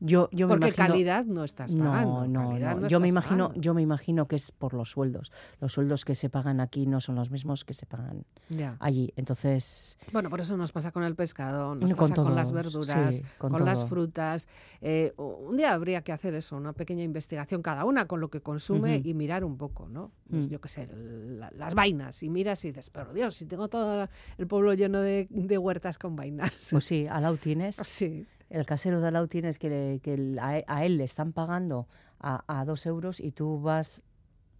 [0.00, 2.26] Yo, yo me porque imagino, calidad no estás pagando.
[2.26, 2.88] No, no, calidad no.
[2.88, 3.60] Yo me imagino, pagando.
[3.60, 5.32] yo me imagino que es por los sueldos.
[5.60, 8.76] Los sueldos que se pagan aquí no son los mismos que se pagan Ya.
[8.80, 9.12] allí.
[9.16, 13.16] Entonces, Bueno, por eso nos pasa con el pescado, nos Con pasa con las verduras,
[13.16, 14.48] sí, con, con las frutas.
[14.80, 18.40] Eh, un día habría que hacer eso, una pequeña investigación cada una con lo que
[18.40, 20.10] consume y mirar un poco, ¿no?
[20.28, 20.50] Pues Mm.
[20.50, 22.22] Yo qué sé, la- las vainas.
[22.22, 25.98] Y miras y dices, pero Dios, si tengo todo el pueblo lleno de, de huertas
[25.98, 26.68] con vainas.
[26.70, 30.14] pues sí, al lado tienes, Sí, el casero de al lado tienes que, le- que
[30.14, 31.88] el- a, a él le están pagando
[32.20, 34.02] a, a dos euros y tú vas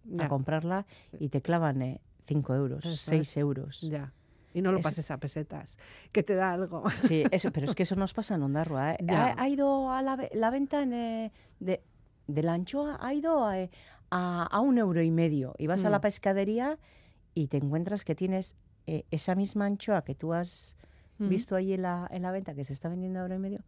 [0.04, 0.86] ya, a comprarla
[1.18, 3.36] y te clavan eh, cinco euros, Eso seis es.
[3.36, 3.80] euros.
[3.82, 4.12] ya.
[4.52, 5.78] Y no lo Eso- pases a pesetas,
[6.12, 6.84] que te da algo.
[7.02, 8.92] Sí, eso, pero es que eso nos pasa en Ondarroa.
[8.94, 8.98] ¿eh?
[9.10, 11.82] Ha, ha ido a la, ve- la venta en, eh, de,
[12.28, 13.70] de la anchoa, ha ido a, eh,
[14.10, 15.54] a- a un euro y medio.
[15.58, 16.02] Y vas a la Mm.
[16.02, 16.78] pescadería
[17.34, 18.54] y te encuentras que tienes
[18.86, 20.76] eh, esa misma anchoa que tú has
[21.18, 21.28] Mm.
[21.28, 23.60] visto ahí en la, en la venta, que se está vendiendo a euro y medio,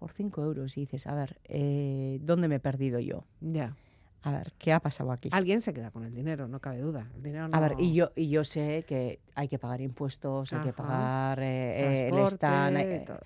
[0.00, 0.76] por cinco euros.
[0.76, 3.22] Y dices, a ver, eh, ¿dónde me he perdido yo?
[3.40, 3.76] Ya.
[4.22, 5.28] A ver, ¿qué ha pasado aquí?
[5.32, 7.10] Alguien se queda con el dinero, no cabe duda.
[7.14, 10.52] El dinero A ver, y no- yo, y yo sé que hay que pagar impuestos,
[10.52, 10.76] hay que Ajá.
[10.76, 13.20] pagar eh, eh, el stand, hay, todo.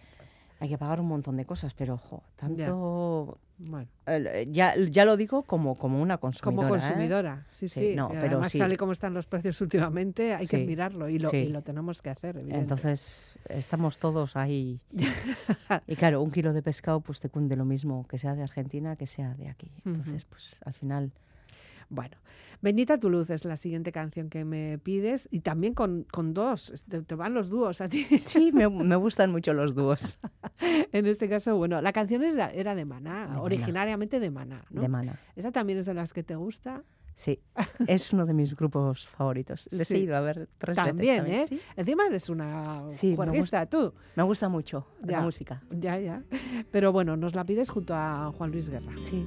[0.61, 3.89] Hay que pagar un montón de cosas, pero ojo, tanto Bueno.
[4.07, 6.69] el- eh, ya, ya lo digo como, como una consumidora.
[6.69, 6.81] Como ¿eh?
[6.81, 7.93] consumidora, sí, Sí, sí.
[7.97, 8.59] no, pero además, sí.
[8.59, 11.63] tal y como están los precios últimamente, hay que Sí, mirarlo y lo, y lo
[11.63, 12.37] tenemos que hacer.
[12.37, 12.59] evidente.
[12.61, 14.81] Entonces, estamos todos ahí.
[15.87, 18.97] y claro, un kilo de pescado pues te cunde lo mismo que sea de Argentina
[18.97, 19.71] que sea de aquí.
[19.85, 21.13] Entonces, pues al final...
[21.89, 22.17] Bueno,
[22.63, 26.85] Bendita tu luz es la siguiente canción que me pides y también con, con dos,
[26.89, 28.05] te, te van los dúos a ti.
[28.25, 30.19] Sí, me, me gustan mucho los dúos
[30.93, 33.43] en este caso, bueno, la canción era, era de Maná, De Maná.
[33.43, 34.81] originariamente de Maná, ¿no?
[34.81, 35.19] de mana.
[35.37, 36.83] ¿Esa también es de las que te gusta?
[37.13, 37.39] Sí,
[37.87, 39.69] es uno de mis grupos favoritos.
[39.71, 39.97] Les Sí.
[39.97, 41.17] he ido a ver tres También, veces.
[41.19, 41.41] también.
[41.43, 41.47] ¿eh?
[41.47, 43.15] Sí, Encima eres una Sí,
[43.71, 43.93] tú.
[44.17, 45.19] me gusta mucho Ya.
[45.19, 45.63] la música.
[45.71, 46.23] Ya, ya.
[46.73, 48.93] Pero bueno, nos la pides junto a Juan Luis Guerra.
[49.09, 49.27] Sí.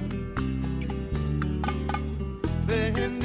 [2.71, 3.20] Bendito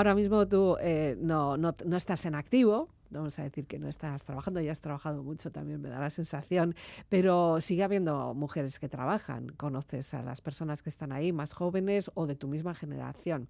[0.00, 1.56] Ahora mismo tú eh, no,
[1.94, 5.82] estás en activo, vamos a decir que no estás trabajando, ya has trabajado mucho también,
[5.82, 6.74] me da la sensación,
[7.10, 12.10] pero sigue habiendo mujeres que trabajan, conoces a las personas que están ahí, más jóvenes
[12.14, 13.48] o de tu misma generación.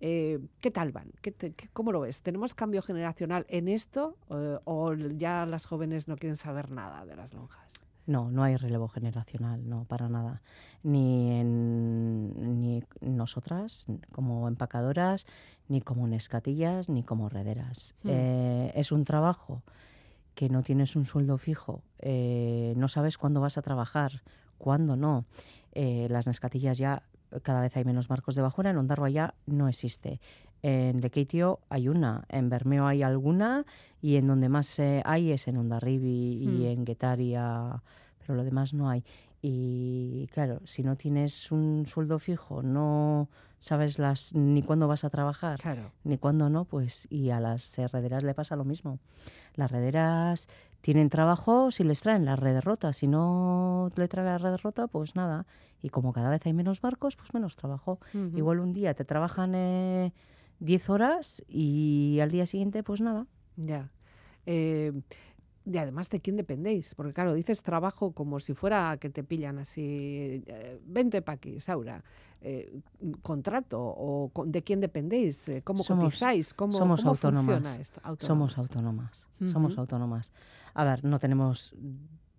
[0.00, 1.12] Eh, ¿Qué tal van?
[1.20, 2.20] ¿Qué te- qué- ¿Cómo lo ves?
[2.22, 7.14] ¿Tenemos cambio generacional en esto eh, o ya las jóvenes no quieren saber nada de
[7.14, 7.70] las lonjas?
[8.04, 10.42] No, no hay relevo generacional, no, para nada.
[10.82, 15.24] Ni en ni nosotras, como empacadoras,
[15.68, 17.94] ni como nescatillas, ni como rederas.
[18.02, 18.10] Hmm.
[18.10, 19.62] Eh, es un trabajo
[20.34, 24.22] que no tienes un sueldo fijo, eh, no sabes cuándo vas a trabajar,
[24.58, 25.24] cuándo no.
[25.72, 27.02] Eh, las nescatillas ya
[27.42, 30.20] cada vez hay menos marcos de bajura, en Ondarroa ya no existe.
[30.62, 33.64] En Lequeitio hay una, en Bermeo hay alguna
[34.00, 36.66] y en donde más hay es en Ondarribi y Hmm.
[36.66, 37.82] en Guetaria,
[38.18, 39.04] pero lo demás no hay.
[39.42, 43.28] Y claro, si no tienes un sueldo fijo, no
[43.62, 45.92] sabes las ni cuándo vas a trabajar, Claro.
[46.02, 48.98] ni cuándo no, pues y a las herrederas le pasa lo mismo.
[49.54, 50.48] Las rederas
[50.80, 54.88] tienen trabajo si les traen la red rota, si no le traen la red rota,
[54.88, 55.46] pues nada.
[55.80, 58.00] Y como cada vez hay menos barcos, pues menos trabajo.
[58.34, 60.12] Igual un día te trabajan eh,
[60.58, 63.26] 10 horas y al día siguiente, pues nada.
[63.56, 63.90] Ya.
[64.44, 64.92] Eh,
[65.64, 66.96] y además, ¿de quién dependéis?
[66.96, 71.60] Porque claro, dices trabajo como si fuera que te pillan así, eh, vente pa' aquí,
[71.60, 72.02] Saura.
[72.44, 72.80] Eh,
[73.22, 73.80] ¿Contrato?
[73.80, 75.48] ¿O con- de quién dependéis?
[75.48, 76.52] Eh, ¿Cómo Somos- cotizáis?
[76.54, 77.54] ¿Cómo, somos cómo autónomas.
[77.62, 78.00] funciona esto?
[78.18, 78.58] Somos Autónomas.
[78.58, 79.28] autónomas.
[79.52, 80.32] Somos autónomas.
[80.74, 81.74] A ver, no tenemos,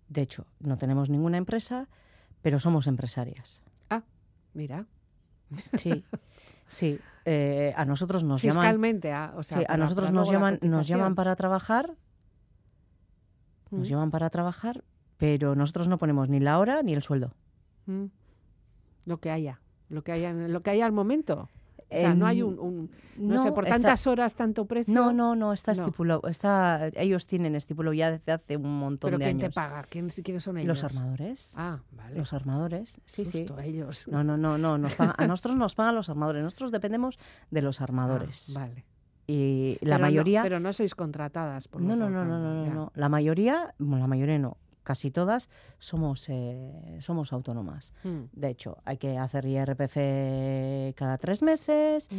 [0.09, 1.87] de hecho, no tenemos ninguna empresa,
[2.41, 3.61] pero somos empresarias.
[4.53, 4.85] Mira,
[5.77, 6.03] Sí,
[6.67, 6.99] sí.
[7.25, 10.87] Eh, a nosotros nos llaman, fiscalmente, ah, o sea, sí, a nosotros nos llaman, nos
[10.87, 11.95] llaman para trabajar,
[13.71, 14.83] nos llaman para trabajar,
[15.17, 17.33] pero nosotros no ponemos ni la hora ni el sueldo.
[17.85, 18.05] mm.
[19.05, 19.59] Lo que haya,
[19.89, 21.49] lo que haya, lo que haya al momento.
[21.89, 24.65] O sea, no hay En- un, un- no, sé, no, por está- tantas horas, tanto
[24.65, 24.91] precio.
[24.95, 25.81] No, no, no, está No.
[25.83, 26.21] estipulado.
[26.27, 29.49] Está, ellos tienen estipulado ya desde hace un montón ¿Pero de quién años.
[29.49, 29.83] te paga?
[29.83, 30.69] ¿Quién, ¿Quiénes son ellos?
[30.69, 31.53] Los armadores.
[31.55, 32.15] Ah, vale.
[32.17, 33.45] Los armadores, sí, sí.
[33.45, 34.07] Susto, ellos.
[34.07, 34.79] No, no, no, no.
[34.79, 36.41] Nos pagan- a nosotros nos pagan los armadores.
[36.43, 37.19] Nosotros dependemos
[37.51, 38.53] de los Ah, armadores.
[38.55, 38.85] vale.
[39.27, 40.41] Y la Pero no- mayoría.
[40.41, 42.91] pero no sois contratadas por no, no, no, no, no, no, no.
[42.95, 44.57] La mayoría, bueno, la mayoría no.
[44.83, 47.93] Casi todas somos, eh, somos autónomas.
[48.03, 48.23] Mm.
[48.33, 52.09] De hecho, hay que hacer IRPF cada tres meses.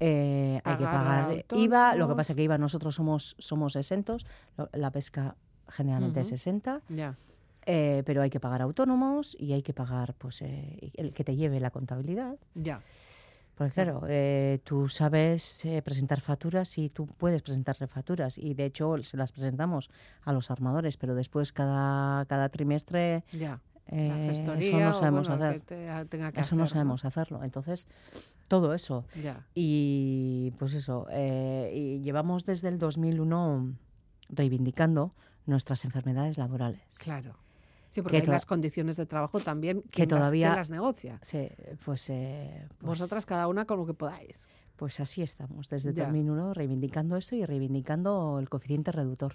[0.00, 1.94] Eh, hay que Pagar IVA.
[1.94, 4.26] Lo que pasa es que IVA nosotros somos, somos exentos.
[4.72, 5.36] La pesca
[5.68, 6.36] generalmente es Ujú.
[6.36, 6.82] 60.
[6.88, 7.14] Ya.
[7.70, 11.36] Eh, pero hay que pagar autónomos y hay que pagar pues eh, el que te
[11.36, 12.36] lleve la contabilidad.
[12.54, 12.80] Ya.
[13.58, 18.64] Porque claro, eh, tú sabes eh, presentar facturas y tú puedes presentar facturas y de
[18.66, 19.90] hecho se las presentamos
[20.22, 23.60] a los armadores, pero después cada, cada trimestre Ya.
[23.88, 25.60] eh, La eso no sabemos bueno, hacer.
[25.60, 27.42] que te- tenga que Eso no sabemos hacerlo.
[27.42, 27.88] Entonces,
[28.46, 29.04] todo eso.
[29.20, 29.44] Ya.
[29.54, 33.74] Y pues eso, eh, y llevamos desde el 2001
[34.28, 35.14] reivindicando
[35.46, 36.80] nuestras enfermedades laborales.
[36.98, 37.34] Claro.
[37.90, 41.18] Sí, porque Que hay las condiciones de trabajo también ¿quién las- todavía- quién las negocia.
[41.22, 41.48] Sí,
[41.84, 44.48] pues, eh, pues- Vosotras cada una con lo que podáis.
[44.76, 46.04] Pues así estamos, desde Ya.
[46.04, 49.34] 2001 reivindicando esto y reivindicando el coeficiente reductor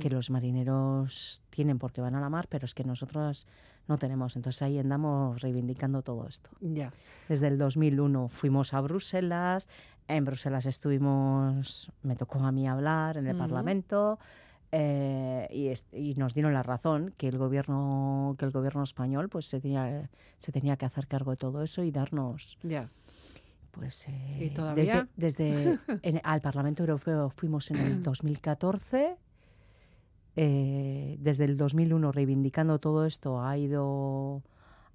[0.00, 0.12] que Mm.
[0.12, 3.46] los marineros tienen porque van a la mar, pero es que nosotros
[3.86, 4.36] no tenemos.
[4.36, 6.50] Entonces ahí andamos reivindicando todo esto.
[6.60, 6.90] Ya.
[7.28, 9.68] Desde el 2001 fuimos a Bruselas,
[10.06, 13.40] en Bruselas estuvimos, me tocó a mí hablar en el Ujú.
[13.44, 14.18] Parlamento
[14.72, 19.46] eh, y, y nos dieron la razón que el gobierno que el gobierno español pues
[19.46, 22.90] se tenía se tenía que hacer cargo de todo eso y darnos Ya.
[23.70, 25.08] pues eh, todavía?
[25.16, 29.16] desde, desde en- al Parlamento Europeo fuimos en el 2014
[30.36, 34.42] eh, desde el 2001 reivindicando todo esto ha ido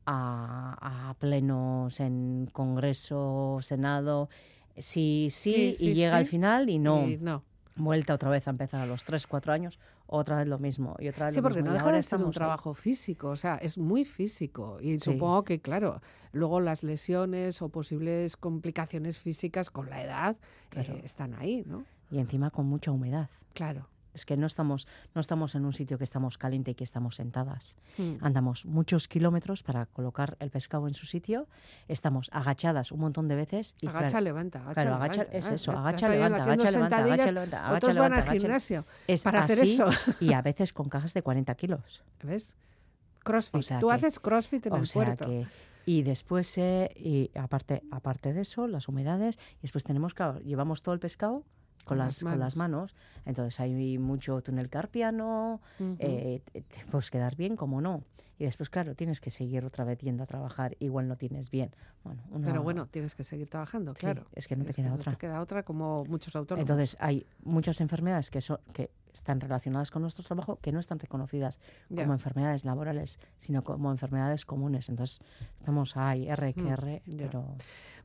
[0.06, 4.30] a, a plenos en Congreso, Senado,
[4.78, 7.44] sí, sí, Sí, sí, y llega al final y no, Y no.
[7.76, 11.08] Vuelta otra vez a empezar a los 3, 4 años, otra vez lo mismo y
[11.08, 13.78] otra vez Sí, lo porque no deja de ser un trabajo físico, o sea, es
[13.78, 14.78] muy físico.
[14.82, 15.12] Y Sí.
[15.12, 16.02] supongo que, claro,
[16.32, 20.38] luego las lesiones o posibles complicaciones físicas con la edad
[20.76, 21.84] eh, están ahí, ¿no?
[22.12, 23.30] Y encima con mucha humedad.
[23.54, 23.88] Claro.
[24.14, 27.16] Es que no estamos, no estamos en un sitio que estamos caliente y que estamos
[27.16, 27.78] sentadas.
[27.98, 28.16] Mm.
[28.22, 31.48] Andamos muchos kilómetros para colocar el pescado en su sitio.
[31.88, 33.76] Estamos agachadas un montón de veces.
[33.82, 35.38] Y agacha, claro, levanta, agacha, claro, agacha- levanta.
[35.38, 38.40] es Ah, eso, agacha, levanta, agacha, levanta, agacha, levanta, agacha, Otros van levanta, al agacha,
[38.40, 39.90] gimnasio es para hacer así eso.
[40.20, 42.04] y a veces con cajas de 40 kilos.
[42.22, 42.56] ¿Ves?
[43.24, 43.62] Crossfit.
[43.64, 45.26] sea Tú que- haces crossfit en o el sea puerto.
[45.26, 45.48] que
[45.86, 50.82] y después eh, y aparte aparte de eso las humedades y después tenemos claro, llevamos
[50.82, 51.44] todo el pescado
[51.86, 55.96] Con las las, con las manos entonces hay mucho túnel carpiano Ujú.
[56.00, 58.04] eh, te, te puedes quedar bien como no
[58.38, 61.72] y después claro tienes que seguir otra vez yendo a trabajar igual no tienes bien
[62.04, 64.26] bueno Pero bueno, tienes que seguir trabajando, Sí, claro.
[64.34, 65.12] es que no te queda no otra.
[65.12, 66.70] te queda otra como muchos autónomos.
[66.70, 71.00] entonces hay muchas enfermedades que son que están relacionadas con nuestro trabajo que no están
[71.00, 71.60] reconocidas
[72.04, 74.90] como enfermedades laborales, sino como enfermedades comunes.
[74.90, 75.20] Entonces,
[75.60, 77.18] estamos ahí, R que Mm, R, ya.
[77.18, 77.56] pero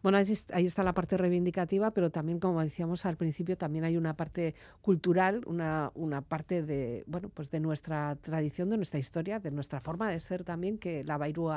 [0.03, 3.85] Bueno, ahí, es- ahí está la parte reivindicativa, pero también, como decíamos al principio, también
[3.85, 9.01] hay una parte cultural, una, una parte de, bueno, pues de nuestra tradición, de nuestra
[9.01, 11.51] historia, de nuestra forma de ser también, que la Bairú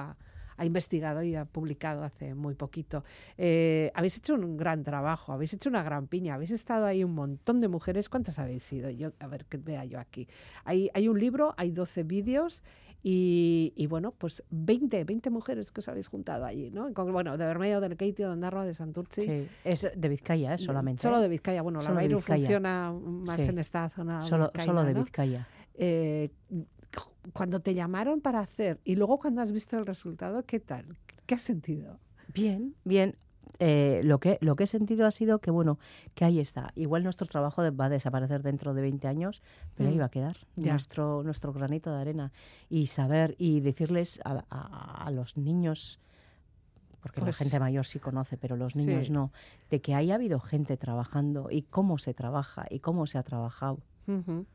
[0.58, 3.04] ha, investigado y ha publicado hace muy poquito.
[3.38, 7.14] Eh, habéis hecho un gran trabajo, habéis hecho una gran piña, habéis estado ahí un
[7.14, 8.10] montón de mujeres.
[8.10, 8.90] ¿Cuántas habéis sido?
[8.90, 10.28] Yo, a ver, que vea yo aquí.
[10.66, 12.64] Hay, hay un libro, hay 12 vídeos
[13.04, 16.94] y, y bueno, pues 20, 20 mujeres que os habéis juntado allí, ¿no?
[16.94, 19.22] Con- bueno, de Bermeo, del Keitio, de Ondarroa, de Santurci.
[19.22, 20.58] sí, es de Vizcaya, ¿eh?
[20.60, 21.02] solamente.
[21.02, 21.22] Solo ¿eh?
[21.22, 21.62] de Vizcaya.
[21.64, 23.50] Bueno, Solo la Bairu funciona más Sí.
[23.50, 25.04] en esta zona solo, vizcaína, solo de ¿no?
[25.04, 25.48] Vizcaya.
[25.74, 26.30] Eh,
[27.34, 30.98] cuando te llamaron para hacer y luego cuando has visto el resultado, ¿qué tal?
[31.26, 32.00] ¿Qué has sentido?
[32.34, 33.16] Bien, bien.
[33.60, 35.78] Eh, lo, que, lo que he sentido ha sido que, bueno,
[36.16, 36.72] que ahí está.
[36.76, 39.44] Igual nuestro trabajo va a desaparecer dentro de 20 años,
[39.76, 40.72] pero ahí Mm, va a quedar ya.
[40.72, 42.32] nuestro, nuestro granito de arena.
[42.70, 46.00] Y saber y decirles a, a- a los niños,
[47.02, 49.14] porque Pues- la gente mayor sí conoce, pero los niños Sí.
[49.14, 49.32] no,
[49.70, 53.80] de que haya habido gente trabajando y cómo se trabaja y cómo se ha trabajado.
[54.08, 54.46] Ujú.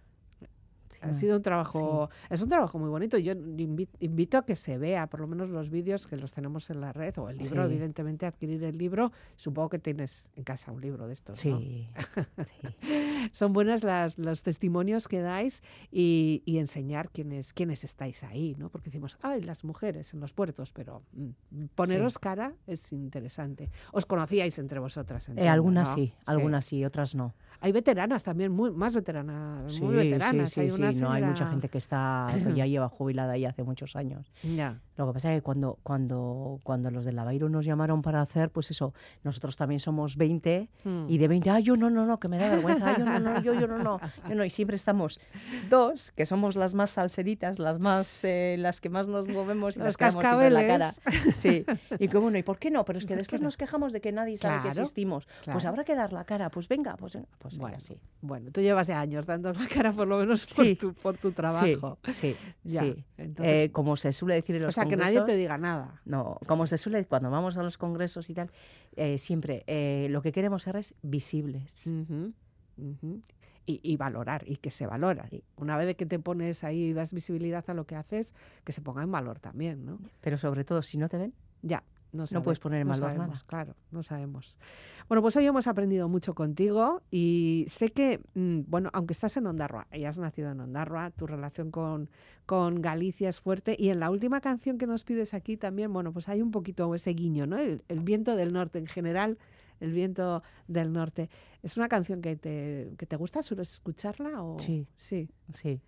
[0.89, 3.19] Sí, Ha sido un trabajo, es un trabajo muy bonito.
[3.19, 6.71] Yo invi- invito a que se vea, por lo menos los vídeos que los tenemos
[6.71, 7.73] en la red o el libro, Sí.
[7.73, 9.13] evidentemente, adquirir el libro.
[9.37, 11.39] Supongo que tienes en casa un libro de estos.
[11.39, 11.89] Sí.
[13.33, 18.69] Son buenos las, los testimonios que dais y, y enseñar quiénes, quiénes estáis ahí, ¿no?
[18.71, 23.71] Porque decimos, ay, las mujeres en los puertos, pero mm, poneros cara es interesante.
[23.93, 25.29] Os conocíais entre vosotras.
[25.29, 25.95] Eh, entiendo, algunas ¿no?
[25.97, 27.35] sí, algunas sí, otras no.
[27.61, 30.51] Hay veteranas también, muy, más veteranas, Sí, muy veteranas.
[30.53, 32.89] sí, hay sí, una sí, no hay mucha señora- gente que está que ya lleva
[32.89, 34.31] jubilada ahí hace muchos años.
[34.43, 34.81] Ya.
[34.97, 38.21] Lo que pasa es que cuando, cuando, cuando los de la Bairu nos llamaron para
[38.23, 38.95] hacer, pues eso,
[39.25, 41.07] nosotros también somos 20 Mm.
[41.09, 43.19] y de 20, ah, yo no, no, no, que me da vergüenza, ah, yo no,
[43.21, 45.21] no, yo, yo no, no, yo no, y siempre estamos
[45.69, 49.81] dos, que somos las más salseritas, las más, eh, las que más nos movemos y
[49.81, 50.93] Los las que damos siempre la cara.
[51.37, 51.65] Sí,
[51.99, 52.85] y que bueno, ¿y por qué no?
[52.85, 53.47] Pero es que ¿Por después no?
[53.47, 55.27] nos quejamos de que nadie sabe que Claro, existimos.
[55.27, 55.69] Pues claro.
[55.69, 57.99] habrá que dar la cara, pues venga, pues venga, pues venga, Bueno, sí.
[58.23, 60.75] Bueno, tú llevas ya años dando la cara por lo menos por, Sí.
[60.77, 61.99] tu, por tu trabajo.
[62.05, 63.05] Sí, sí, Ya, sí.
[63.19, 66.01] entonces- Eh, como se suele decir en o los sea, que nadie te diga nada.
[66.05, 68.51] No, como se suele, cuando vamos a los congresos y tal,
[68.97, 71.87] eh, siempre eh, lo que queremos ser es visibles.
[73.69, 75.27] Y, y valorar, y que se valora.
[75.31, 78.71] Y una vez que te pones ahí y das visibilidad a lo que haces, que
[78.73, 79.99] se ponga en valor también, ¿no?
[80.21, 81.83] Pero sobre todo, si no te ven, Ya,
[82.13, 83.43] No sabe- puedes poner en no valor sabemos, nada.
[83.47, 84.57] Claro, no sabemos.
[85.09, 89.47] Bueno, pues hoy hemos aprendido mucho contigo y sé que, mm, bueno, aunque estás en
[89.47, 92.09] Ondarroa y has nacido en Ondarroa, tu relación con,
[92.47, 96.13] con Galicia es fuerte y en la última canción que nos pides aquí también, bueno,
[96.13, 97.59] pues hay un poquito ese guiño, ¿no?
[97.59, 99.39] El, el viento del norte en general.
[99.79, 101.29] El viento del norte.
[101.63, 103.43] ¿Es una canción que te, que te gusta?
[103.43, 104.43] ¿Sueles escucharla?
[104.43, 104.59] O...
[104.59, 104.87] Sí.
[104.97, 105.29] Sí.
[105.53, 105.83] Sí.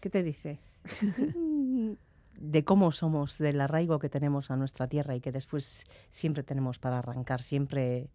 [0.00, 0.60] ¿Qué te dice?
[2.38, 6.78] de cómo somos, del arraigo que tenemos a nuestra tierra y que después siempre tenemos
[6.78, 8.08] para arrancar, siempre,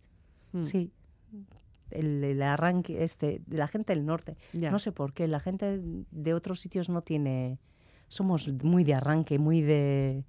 [0.52, 0.92] Mm, sí,
[1.92, 4.36] el, el arranque este, de la gente del norte.
[4.54, 4.72] ya.
[4.72, 5.80] No sé por qué, la gente
[6.12, 7.60] de otros sitios no tiene,
[8.08, 10.24] somos muy de arranque, muy de,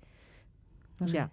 [0.99, 1.31] no sé, Ya.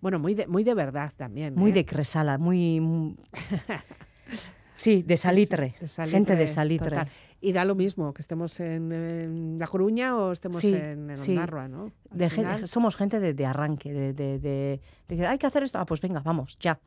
[0.00, 1.54] Bueno, muy de, muy de verdad también.
[1.54, 1.74] muy ¿eh?
[1.74, 2.80] de cresala, muy...
[2.80, 3.16] muy-
[4.74, 6.88] sí, de salitre, de gente de salitre, salitre.
[6.90, 7.08] total.
[7.40, 11.16] Y da lo mismo que estemos en, en La Coruña o estemos Sí, en, en
[11.18, 11.32] sí.
[11.32, 11.92] Ondarroa, ¿no?
[12.10, 12.30] De
[12.66, 16.00] somos gente de, de arranque, de, de, de decir, hay que hacer esto, ah, pues
[16.00, 16.78] venga, vamos, ya.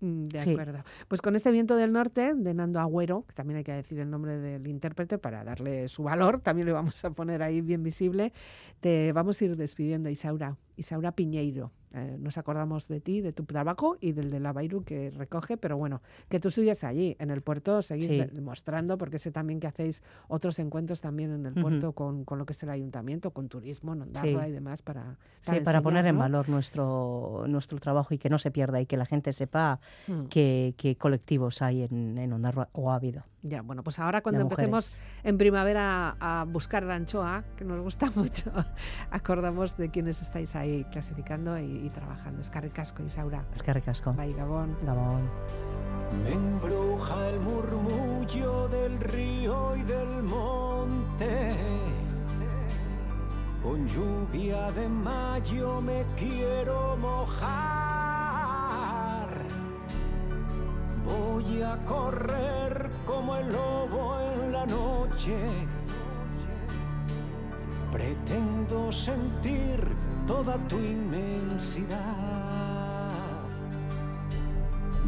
[0.00, 0.50] Mm, De Sí.
[0.52, 0.84] acuerdo.
[1.08, 4.08] Pues con este viento del norte de Nando Agüero, que también hay que decir el
[4.10, 8.32] nombre del intérprete para darle su valor, también le vamos a poner ahí bien visible,
[8.80, 11.72] te vamos a ir despidiendo, Isaura, Isaura Piñeiro.
[11.92, 15.56] Eh, nos acordamos de ti, de tu trabajo y del de la Bairu que recoge,
[15.56, 18.18] pero bueno, que tú sigues allí, en el puerto, seguís Sí.
[18.18, 22.38] de- demostrando, porque sé también que hacéis otros encuentros también en el puerto con, con
[22.38, 24.48] lo que es el ayuntamiento, con turismo, en Ondarroa Sí.
[24.50, 28.50] y demás, para, Sí, para poner en valor nuestro, nuestro trabajo y que no se
[28.50, 29.80] pierda y que la gente sepa
[30.28, 33.24] qué, qué colectivos hay en, en Ondarroa o ha habido.
[33.48, 35.24] Ya, bueno, pues ahora cuando empecemos mujeres.
[35.24, 38.50] en primavera a, buscar la anchoa, que nos gusta mucho,
[39.10, 42.40] acordamos de quienes estáis ahí clasificando y, y trabajando.
[42.40, 43.44] Es Carricasco, Isaura.
[43.52, 44.12] Es que recasco.
[44.12, 44.76] Bye, Gabón.
[44.82, 45.28] Gabón.
[46.22, 51.56] Me embruja el murmullo del río y del monte.
[53.62, 57.85] Con lluvia de mayo me quiero mojar.
[61.06, 65.36] Voy a correr como el lobo en la noche.
[67.92, 69.80] Pretendo sentir
[70.26, 71.96] toda tu inmensidad.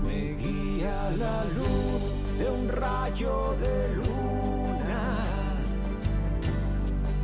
[0.04, 2.02] Me guía la luz
[2.38, 5.20] de un rayo de luna,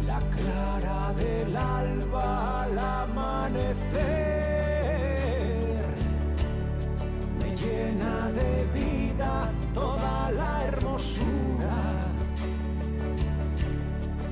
[0.06, 4.23] la clara del alba al amanecer.
[7.74, 11.76] Llena de vida toda la hermosura.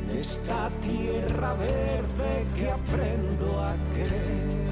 [0.08, 4.62] De esta tierra verde que aprendo a querer.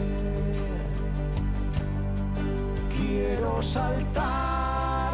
[2.97, 5.13] Quiero saltar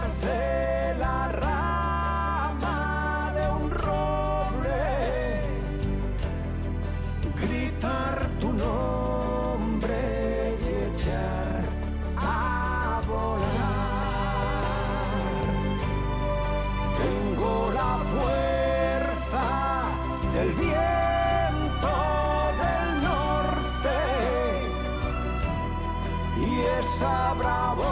[26.86, 27.85] y esa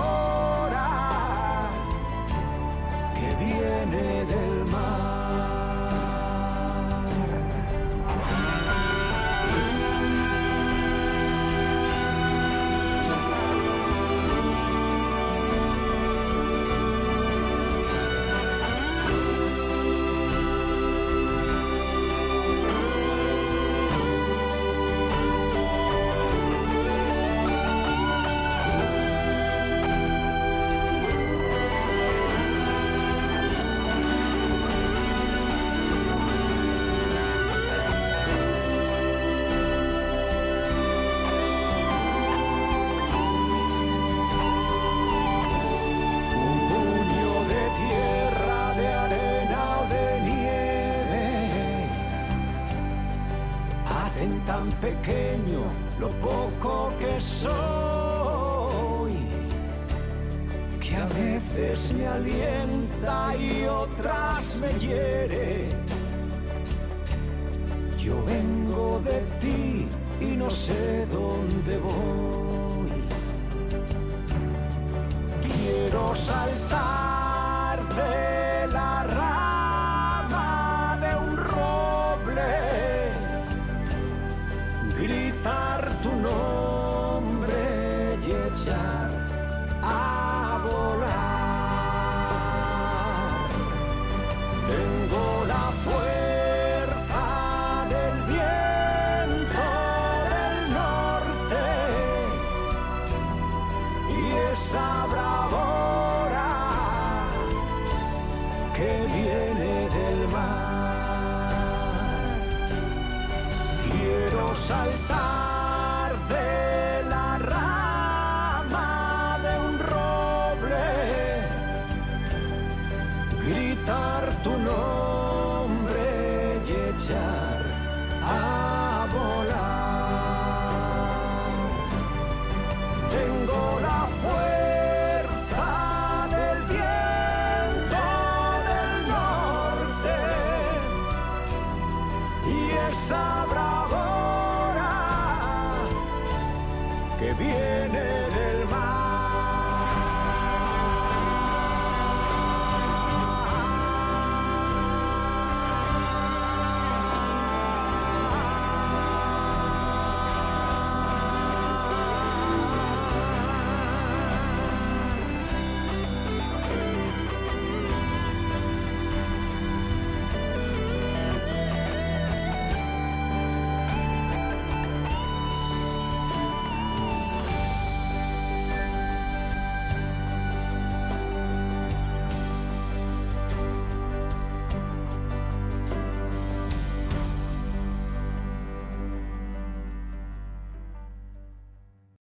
[54.85, 55.63] pequeño
[55.99, 59.15] lo poco que soy
[60.79, 65.71] que a veces me alienta y otras me hiere.
[67.99, 69.89] Yo vengo de ti
[70.21, 72.24] y no sé dónde voy.